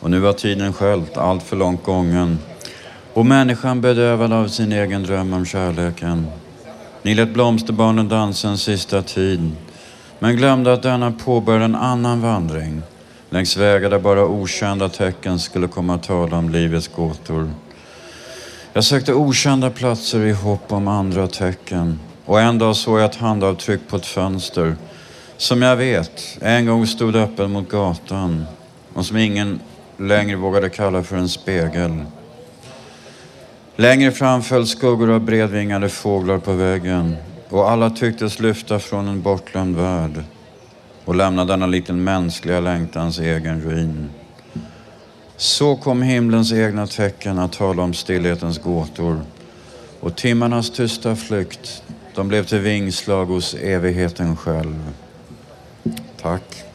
Och 0.01 0.11
nu 0.11 0.19
var 0.19 0.33
tiden 0.33 0.73
sköljt, 0.73 1.17
allt 1.17 1.43
för 1.43 1.57
långt 1.57 1.85
gången 1.85 2.39
och 3.15 3.27
människan 3.27 3.81
bedövad 3.81 4.33
av 4.33 4.49
sin 4.49 4.73
egen 4.73 5.03
dröm 5.03 5.33
om 5.33 5.47
kärleken. 5.47 6.27
Ni 7.03 7.15
lät 7.15 7.35
blomsterbarnen 7.35 8.09
dansa 8.09 8.49
en 8.49 8.59
sista 8.59 9.03
tid 9.03 9.51
men 10.19 10.37
glömde 10.37 10.73
att 10.73 10.83
denna 10.83 11.13
påbörjade 11.13 11.65
en 11.65 11.75
annan 11.75 12.21
vandring 12.21 12.83
längs 13.31 13.57
vägar 13.57 13.91
där 13.91 13.99
bara 13.99 14.27
okända 14.27 14.89
tecken 14.89 15.39
skulle 15.39 15.69
komma 15.69 15.95
att 15.95 16.03
tala 16.03 16.37
om 16.37 16.51
livets 16.51 16.89
gåtor. 16.89 17.51
Jag 18.73 18.85
sökte 18.85 19.15
okända 19.15 19.71
platser 19.71 20.21
i 20.21 20.33
hopp 20.33 20.73
om 20.73 20.89
andra 20.89 21.27
tecken 21.27 21.99
och 22.25 22.41
en 22.41 22.59
dag 22.59 22.77
såg 22.77 22.99
jag 22.99 23.05
ett 23.05 23.17
handavtryck 23.17 23.81
på 23.89 23.97
ett 23.97 24.07
fönster 24.07 24.77
som 25.37 25.63
jag 25.63 25.77
vet 25.77 26.39
en 26.41 26.67
gång 26.67 26.87
stod 26.87 27.17
öppen 27.17 27.51
mot 27.51 27.71
gatan 27.71 28.45
och 28.95 29.07
som 29.07 29.17
ingen 29.17 29.61
längre 29.97 30.37
vågade 30.37 30.69
kalla 30.69 31.03
för 31.03 31.17
en 31.17 31.29
spegel. 31.29 32.05
Längre 33.81 34.11
fram 34.11 34.43
föll 34.43 34.67
skuggor 34.67 35.11
av 35.11 35.21
bredvingade 35.21 35.89
fåglar 35.89 36.39
på 36.39 36.53
väggen 36.53 37.17
och 37.49 37.71
alla 37.71 37.91
tycktes 37.91 38.41
lyfta 38.41 38.79
från 38.79 39.09
en 39.09 39.23
bortglömd 39.23 39.77
värld 39.77 40.25
och 41.05 41.15
lämna 41.15 41.45
denna 41.45 41.67
liten 41.67 42.05
mänskliga 42.05 42.61
längtans 42.61 43.19
egen 43.19 43.63
ruin. 43.63 44.11
Så 45.37 45.77
kom 45.77 46.03
himlens 46.03 46.53
egna 46.53 46.87
tecken 46.87 47.39
att 47.39 47.53
tala 47.53 47.83
om 47.83 47.95
stillhetens 47.95 48.59
gåtor 48.59 49.21
och 50.01 50.17
timmarnas 50.17 50.71
tysta 50.71 51.17
flykt, 51.17 51.83
de 52.15 52.29
blev 52.29 52.45
till 52.45 52.59
vingslag 52.61 53.27
hos 53.27 53.55
evigheten 53.55 54.37
själv. 54.37 54.93
Tack. 56.23 56.70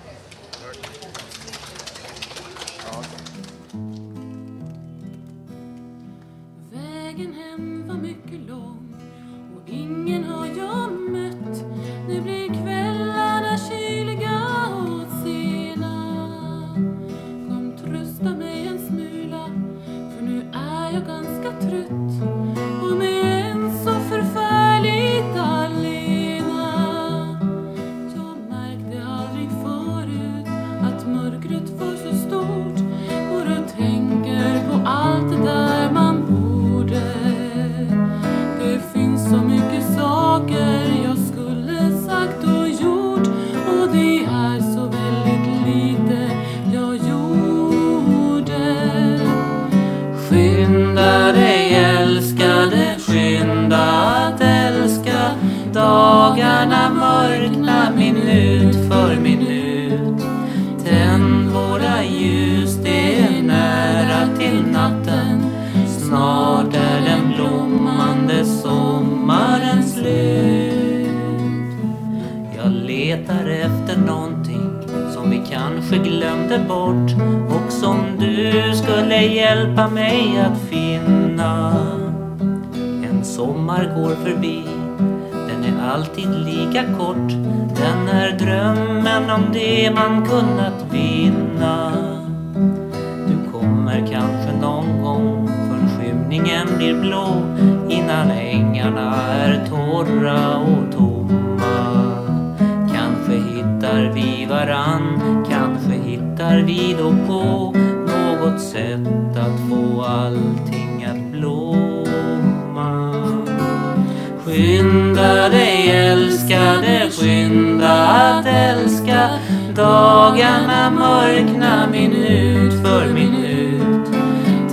Skynda 114.55 115.49
dig 115.49 115.89
älskade, 115.91 117.09
skynda 117.11 118.07
att 118.07 118.45
älska. 118.45 119.29
Dagarna 119.75 120.89
mörkna 120.89 121.87
minut 121.87 122.73
för 122.83 123.13
minut 123.13 124.07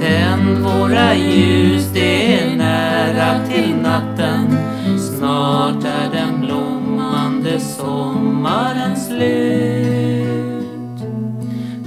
Tänd 0.00 0.58
våra 0.58 1.14
ljus, 1.14 1.90
det 1.94 2.34
är 2.40 2.56
nära 2.56 3.46
till 3.46 3.74
natten. 3.82 4.58
Snart 4.98 5.84
är 5.84 6.10
den 6.12 6.40
blommande 6.40 7.60
sommaren 7.60 8.96
slut. 8.96 10.62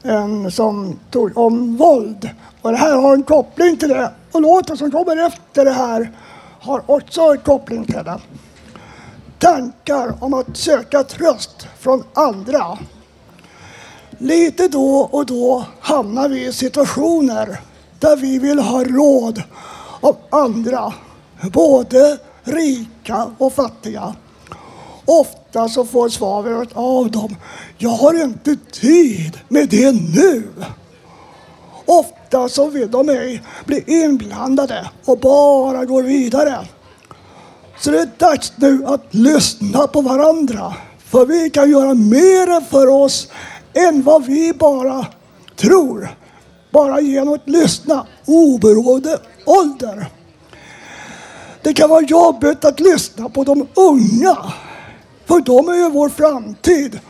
en 0.03 0.51
som 0.51 0.99
tog 1.11 1.39
om 1.39 1.77
våld. 1.77 2.31
Och 2.63 2.71
det 2.71 2.77
här 2.77 2.97
har 2.97 3.15
en 3.15 3.23
koppling 3.23 3.77
till 3.77 3.89
det. 3.89 4.11
Och 4.33 4.41
låten 4.41 4.77
som 4.77 4.91
kommer 4.91 5.27
efter 5.27 5.65
det 5.65 5.73
här 5.73 6.11
har 6.61 6.83
också 6.87 7.21
en 7.21 7.39
koppling 7.39 7.85
till 7.85 8.05
det. 8.05 8.21
Tankar 9.39 10.15
om 10.21 10.35
att 10.35 10.57
söka 10.57 11.03
tröst 11.03 11.67
från 11.79 12.05
andra. 12.15 12.79
Lite 14.19 14.69
då 14.69 15.09
och 15.11 15.27
då 15.27 15.65
hamnar 15.81 16.29
vi 16.29 16.47
i 16.47 16.53
situationer 16.53 17.61
där 17.99 18.17
vi 18.17 18.39
vill 18.39 18.59
ha 18.59 18.85
råd 18.85 19.43
av 20.01 20.17
andra, 20.31 20.93
både 21.53 22.19
rika 22.45 23.31
och 23.39 23.53
fattiga. 23.53 24.15
Ofta 25.05 25.69
så 25.69 25.85
får 25.85 26.09
svaret 26.09 26.69
av 26.73 27.11
dem, 27.11 27.37
jag 27.79 27.91
har 27.91 28.25
inte 28.25 28.57
tid 28.73 29.41
med 29.49 29.69
det 29.69 29.93
nu. 29.93 30.49
Ofta 31.85 32.49
så 32.49 32.69
vill 32.69 32.91
de 32.91 33.09
ej 33.09 33.43
bli 33.65 33.85
inblandade 33.87 34.91
och 35.05 35.19
bara 35.19 35.85
går 35.85 36.03
vidare. 36.03 36.67
Så 37.81 37.91
det 37.91 38.01
är 38.01 38.11
dags 38.19 38.53
nu 38.57 38.87
att 38.87 39.15
lyssna 39.15 39.87
på 39.87 40.01
varandra. 40.01 40.75
För 40.99 41.27
vi 41.27 41.51
kan 41.51 41.71
göra 41.71 41.95
mer 41.95 42.61
för 42.61 42.87
oss 42.87 43.29
än 43.75 44.03
vad 44.03 44.25
vi 44.25 44.53
bara 44.53 45.07
tror. 45.57 46.09
Bara 46.73 47.01
genom 47.01 47.35
att 47.35 47.49
lyssna 47.49 48.07
oberoende 48.27 49.19
ålder. 49.47 50.07
Det 51.63 51.75
kan 51.75 51.91
vara 51.91 52.05
jobbigt 52.05 52.65
att 52.65 52.81
lyssna 52.81 53.29
på 53.29 53.45
de 53.45 53.69
unga. 53.75 54.37
För 55.27 55.41
de 55.41 55.69
är 55.69 55.75
ju 55.75 55.91
vår 55.91 56.09
framtid 56.09 57.01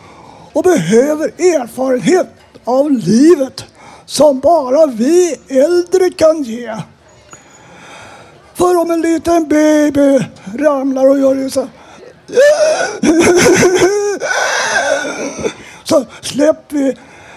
och 0.53 0.62
behöver 0.62 1.26
erfarenhet 1.26 2.26
av 2.64 2.90
livet 2.90 3.64
som 4.07 4.40
bara 4.40 4.86
vi 4.86 5.36
äldre 5.48 6.11
kan 6.11 6.42
ge. 6.42 6.76
För 8.55 8.76
om 8.76 8.90
en 8.90 9.01
liten 9.01 9.48
baby 9.48 10.24
ramlar 10.59 11.07
och 11.07 11.18
gör 11.18 11.48
så 11.48 11.66
så 15.84 16.05
släpper 16.20 16.76
vi, 16.76 16.96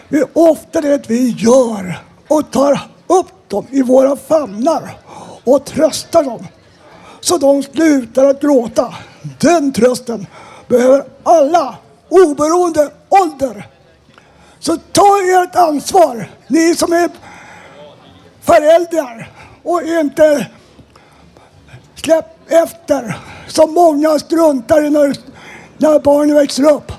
vi 0.10 0.24
ofta 0.34 0.82
det 0.82 1.10
vi 1.10 1.30
gör 1.30 2.00
och 2.28 2.52
tar 2.52 2.80
upp 3.08 3.50
dem 3.50 3.68
i 3.72 3.82
våra 3.82 4.16
famnar 4.16 4.98
och 5.44 5.66
tröstar 5.66 6.24
dem 6.24 6.48
så 7.24 7.38
de 7.38 7.64
slutar 7.64 8.26
att 8.26 8.42
gråta. 8.42 8.94
Den 9.40 9.74
trösten 9.74 10.28
behöver 10.68 11.06
alla, 11.24 11.76
oberoende 12.10 12.92
ålder. 13.10 13.68
Så 14.60 14.78
ta 14.78 15.20
ert 15.22 15.56
ansvar, 15.56 16.32
ni 16.48 16.76
som 16.76 16.94
är 16.94 17.10
föräldrar 18.42 19.32
och 19.64 19.82
inte 19.84 20.48
släpp 21.96 22.52
efter 22.52 23.18
som 23.48 23.74
många 23.74 24.20
struntar 24.20 24.84
i 24.84 24.90
när, 24.90 25.16
när 25.78 26.00
barnen 26.00 26.36
växer 26.36 26.72
upp. 26.72 26.92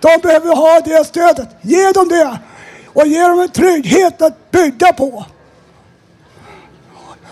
De 0.00 0.18
behöver 0.22 0.56
ha 0.56 0.80
det 0.80 1.06
stödet. 1.06 1.48
Ge 1.62 1.92
dem 1.92 2.08
det 2.08 2.38
och 2.86 3.06
ge 3.06 3.22
dem 3.22 3.40
en 3.40 3.48
trygghet 3.48 4.22
att 4.22 4.50
bygga 4.50 4.92
på. 4.92 5.24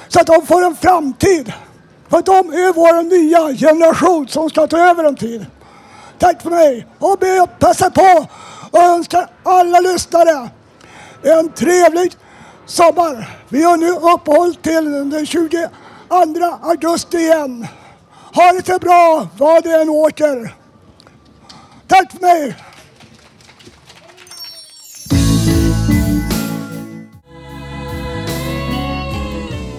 Så 0.08 0.20
att 0.20 0.26
de 0.26 0.46
får 0.46 0.64
en 0.64 0.76
framtid. 0.76 1.52
För 2.10 2.22
de 2.22 2.52
är 2.52 2.72
vår 2.72 3.02
nya 3.02 3.58
generation 3.58 4.28
som 4.28 4.50
ska 4.50 4.66
ta 4.66 4.78
över 4.78 5.04
en 5.04 5.16
tid. 5.16 5.46
Tack 6.18 6.42
för 6.42 6.50
mig 6.50 6.86
och 6.98 7.18
be 7.18 7.42
att 7.42 7.58
passa 7.58 7.90
på 7.90 8.26
och 8.70 8.82
önskar 8.82 9.30
alla 9.42 9.80
lyssnare 9.80 10.48
en 11.22 11.52
trevlig 11.52 12.12
sommar. 12.66 13.38
Vi 13.48 13.62
har 13.62 13.76
nu 13.76 13.90
uppehåll 13.90 14.54
till 14.54 15.10
den 15.10 15.26
22 15.26 15.56
augusti 16.62 17.16
igen. 17.16 17.66
Ha 18.34 18.52
det 18.52 18.66
så 18.66 18.78
bra 18.78 19.28
vad 19.38 19.62
det 19.62 19.80
än 19.80 19.88
åker. 19.88 20.54
Tack 21.86 22.12
för 22.12 22.20
mig! 22.20 22.56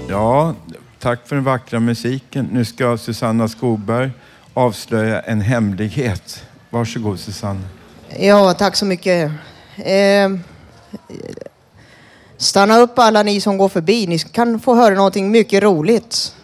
Ja, 0.09 0.55
tack 1.00 1.28
för 1.28 1.36
den 1.36 1.43
vackra 1.43 1.80
musiken. 1.80 2.50
Nu 2.52 2.66
ska 2.66 2.97
Susanna 2.97 3.47
Skogberg 3.47 4.12
avslöja 4.54 5.22
en 5.22 5.41
hemlighet. 5.41 6.43
Varsågod 6.70 7.20
Susanne. 7.20 7.62
Ja, 8.20 8.54
tack 8.54 8.76
så 8.76 8.86
mycket. 8.86 9.32
Eh, 9.78 10.30
Stanna 12.38 12.80
upp 12.80 13.00
alla 13.00 13.24
ni 13.24 13.41
som 13.41 13.58
går 13.58 13.70
förbi. 13.70 14.08
Ni 14.08 14.20
kan 14.20 14.60
få 14.60 14.76
höra 14.76 14.95
någonting 14.95 15.32
mycket 15.32 15.64
roligt. 15.64 16.36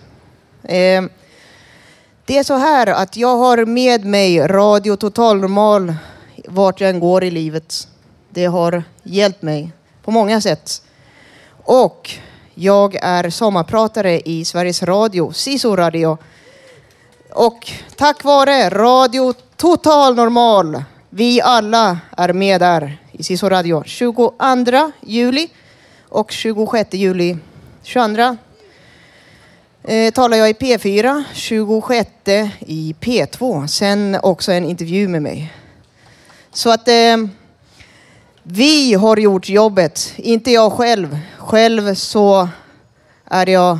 Eh, 0.64 1.04
det 2.26 2.38
är 2.38 2.44
så 2.44 2.58
här 2.58 2.88
att 2.88 3.18
jag 3.18 3.38
har 3.38 3.66
med 3.66 4.06
mig 4.06 4.40
Radio 4.40 4.96
Total 4.96 5.40
Normal 5.40 5.96
vart 6.48 6.82
jag 6.82 6.90
än 6.90 7.00
går 7.00 7.24
i 7.24 7.32
livet. 7.32 7.88
Det 8.30 8.46
har 8.46 8.84
hjälpt 9.04 9.42
mig 9.42 9.72
på 10.04 10.12
många 10.12 10.42
sätt. 10.42 10.82
Och 11.64 12.12
jag 12.58 12.96
är 13.02 13.30
sommarpratare 13.30 14.22
i 14.26 14.46
Sveriges 14.46 14.84
Radio, 14.84 15.32
SISO 15.32 15.76
Radio. 15.76 16.18
Och 17.32 17.72
tack 17.96 18.24
vare 18.24 18.70
Radio 18.70 19.34
Total 19.56 20.16
Normal, 20.16 20.84
vi 21.10 21.42
alla 21.42 22.00
är 22.18 22.34
med 22.34 22.62
där 22.62 22.98
i 23.12 23.24
SISO 23.24 23.50
Radio. 23.50 23.84
22 23.86 24.92
juli 25.02 25.50
och 26.10 26.32
26 26.32 26.94
juli. 26.94 27.38
22 27.84 28.38
eh, 29.84 30.12
talar 30.12 30.38
jag 30.38 30.50
i 30.50 30.54
P4, 30.54 31.24
26 31.34 32.10
i 32.60 32.96
P2. 33.00 33.68
Sen 33.68 34.18
också 34.24 34.52
en 34.52 34.66
intervju 34.66 35.08
med 35.08 35.22
mig. 35.22 35.54
Så 36.54 36.70
att 36.70 36.88
eh, 36.88 37.18
vi 38.48 38.94
har 38.94 39.18
gjort 39.18 39.50
jobbet, 39.50 40.14
inte 40.16 40.52
jag 40.52 40.72
själv. 40.72 41.20
Själv 41.38 41.96
så 41.96 42.50
är 43.26 43.50
jag 43.50 43.80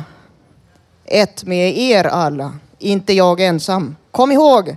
ett 1.04 1.44
med 1.44 1.78
er 1.78 2.04
alla, 2.04 2.52
inte 2.78 3.12
jag 3.12 3.40
ensam. 3.40 3.96
Kom 4.10 4.32
ihåg, 4.32 4.76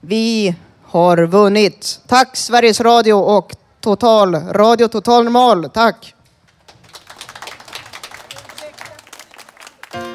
vi 0.00 0.54
har 0.82 1.26
vunnit. 1.26 2.00
Tack 2.06 2.36
Sveriges 2.36 2.80
Radio 2.80 3.12
och 3.12 3.54
Total, 3.80 4.34
Radio 4.34 4.88
Total 4.88 5.24
Normal. 5.24 5.70
Tack! 5.74 6.14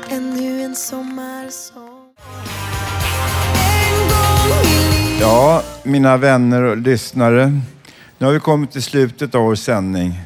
Ännu 0.10 0.62
en 0.62 0.76
sommarsång 0.76 1.94
Ja, 5.22 5.64
mina 5.84 6.18
vänner 6.18 6.64
och 6.64 6.78
lyssnare. 6.78 7.62
Nu 8.24 8.28
har 8.28 8.34
vi 8.34 8.40
kommit 8.40 8.72
till 8.72 8.84
slutet 8.84 9.36
av 9.36 9.42
vår 9.42 9.56
sändning. 9.56 10.22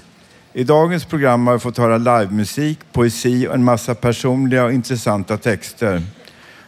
I 0.54 0.64
dagens 0.64 1.06
program 1.06 1.48
har 1.48 1.54
vi 1.54 1.60
fått 1.60 1.78
höra 1.78 1.98
livemusik, 1.98 2.80
poesi 2.92 3.48
och 3.48 3.54
en 3.54 3.64
massa 3.64 3.96
personliga 3.96 4.66
och 4.66 4.74
intressanta 4.74 5.38
texter. 5.38 6.02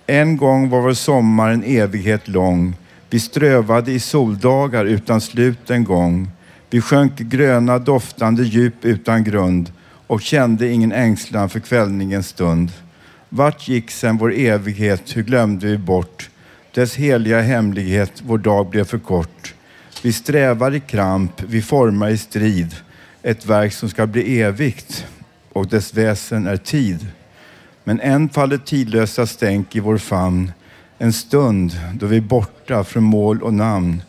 En 0.10 0.38
gång 0.38 0.70
var 0.70 0.82
vår 0.82 0.94
sommar 0.94 1.50
en 1.50 1.64
evighet 1.64 2.28
lång. 2.28 2.76
Vi 3.10 3.20
strövade 3.20 3.92
i 3.92 4.00
soldagar 4.00 4.86
utan 4.86 5.22
slut 5.22 5.70
en 5.70 5.84
gång. 5.84 6.30
Vi 6.70 6.82
sjönk 6.82 7.18
gröna 7.18 7.80
doftande 7.80 8.44
djup 8.44 8.86
utan 8.86 9.24
grund 9.24 9.72
och 10.08 10.22
kände 10.22 10.70
ingen 10.70 10.92
ängslan 10.92 11.50
för 11.50 11.60
kvällningens 11.60 12.28
stund. 12.28 12.72
Vart 13.30 13.68
gick 13.68 13.92
sen 13.92 14.18
vår 14.18 14.34
evighet, 14.34 15.18
hur 15.18 15.24
glömde 15.24 15.68
vi 15.68 15.78
bort 15.78 16.30
dess 16.74 16.96
heliga 16.96 17.42
hemlighet, 17.42 18.12
vår 18.26 18.38
dag 18.38 18.70
blev 18.70 18.84
för 18.84 19.00
kort. 19.00 19.54
Vi 20.04 20.14
strävar 20.14 20.76
i 20.76 20.80
kramp, 20.80 21.42
vi 21.48 21.62
formar 21.62 22.10
i 22.10 22.18
strid 22.18 22.76
ett 23.24 23.46
verk 23.46 23.74
som 23.74 23.90
ska 23.90 24.08
bli 24.08 24.42
evigt 24.42 25.06
och 25.54 25.68
dess 25.68 25.94
väsen 25.94 26.48
är 26.48 26.58
tid. 26.58 27.08
Men 27.90 28.00
än 28.00 28.30
faller 28.30 28.58
tidlösa 28.58 29.26
stänk 29.26 29.76
i 29.76 29.80
vår 29.80 29.98
famn. 29.98 30.52
En 30.98 31.14
stund 31.14 31.80
då 31.94 32.06
vi 32.06 32.18
är 32.18 32.22
borta 32.22 32.84
från 32.84 33.04
mål 33.04 33.44
och 33.44 33.54
namn. 33.54 34.02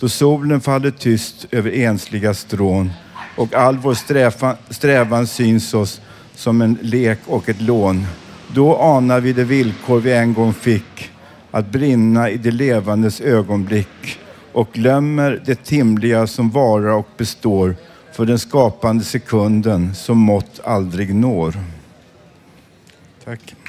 Då 0.00 0.08
solen 0.08 0.60
faller 0.60 0.90
tyst 0.90 1.46
över 1.50 1.70
ensliga 1.70 2.34
strån 2.34 2.90
och 3.36 3.54
all 3.54 3.78
vår 3.78 3.94
strävan, 3.94 4.56
strävan 4.70 5.26
syns 5.26 5.74
oss 5.74 6.00
som 6.34 6.62
en 6.62 6.78
lek 6.82 7.18
och 7.26 7.48
ett 7.48 7.60
lån. 7.60 8.06
Då 8.54 8.76
anar 8.76 9.20
vi 9.20 9.32
det 9.32 9.44
villkor 9.44 10.00
vi 10.00 10.12
en 10.12 10.34
gång 10.34 10.52
fick 10.52 11.10
att 11.50 11.66
brinna 11.66 12.30
i 12.30 12.36
det 12.36 12.50
levandes 12.50 13.20
ögonblick 13.20 14.18
och 14.52 14.68
glömmer 14.72 15.42
det 15.46 15.64
timliga 15.64 16.26
som 16.26 16.50
varar 16.50 16.92
och 16.92 17.08
består 17.16 17.76
för 18.12 18.26
den 18.26 18.38
skapande 18.38 19.04
sekunden 19.04 19.94
som 19.94 20.18
mått 20.18 20.60
aldrig 20.64 21.14
når. 21.14 21.54
Tack. 23.24 23.63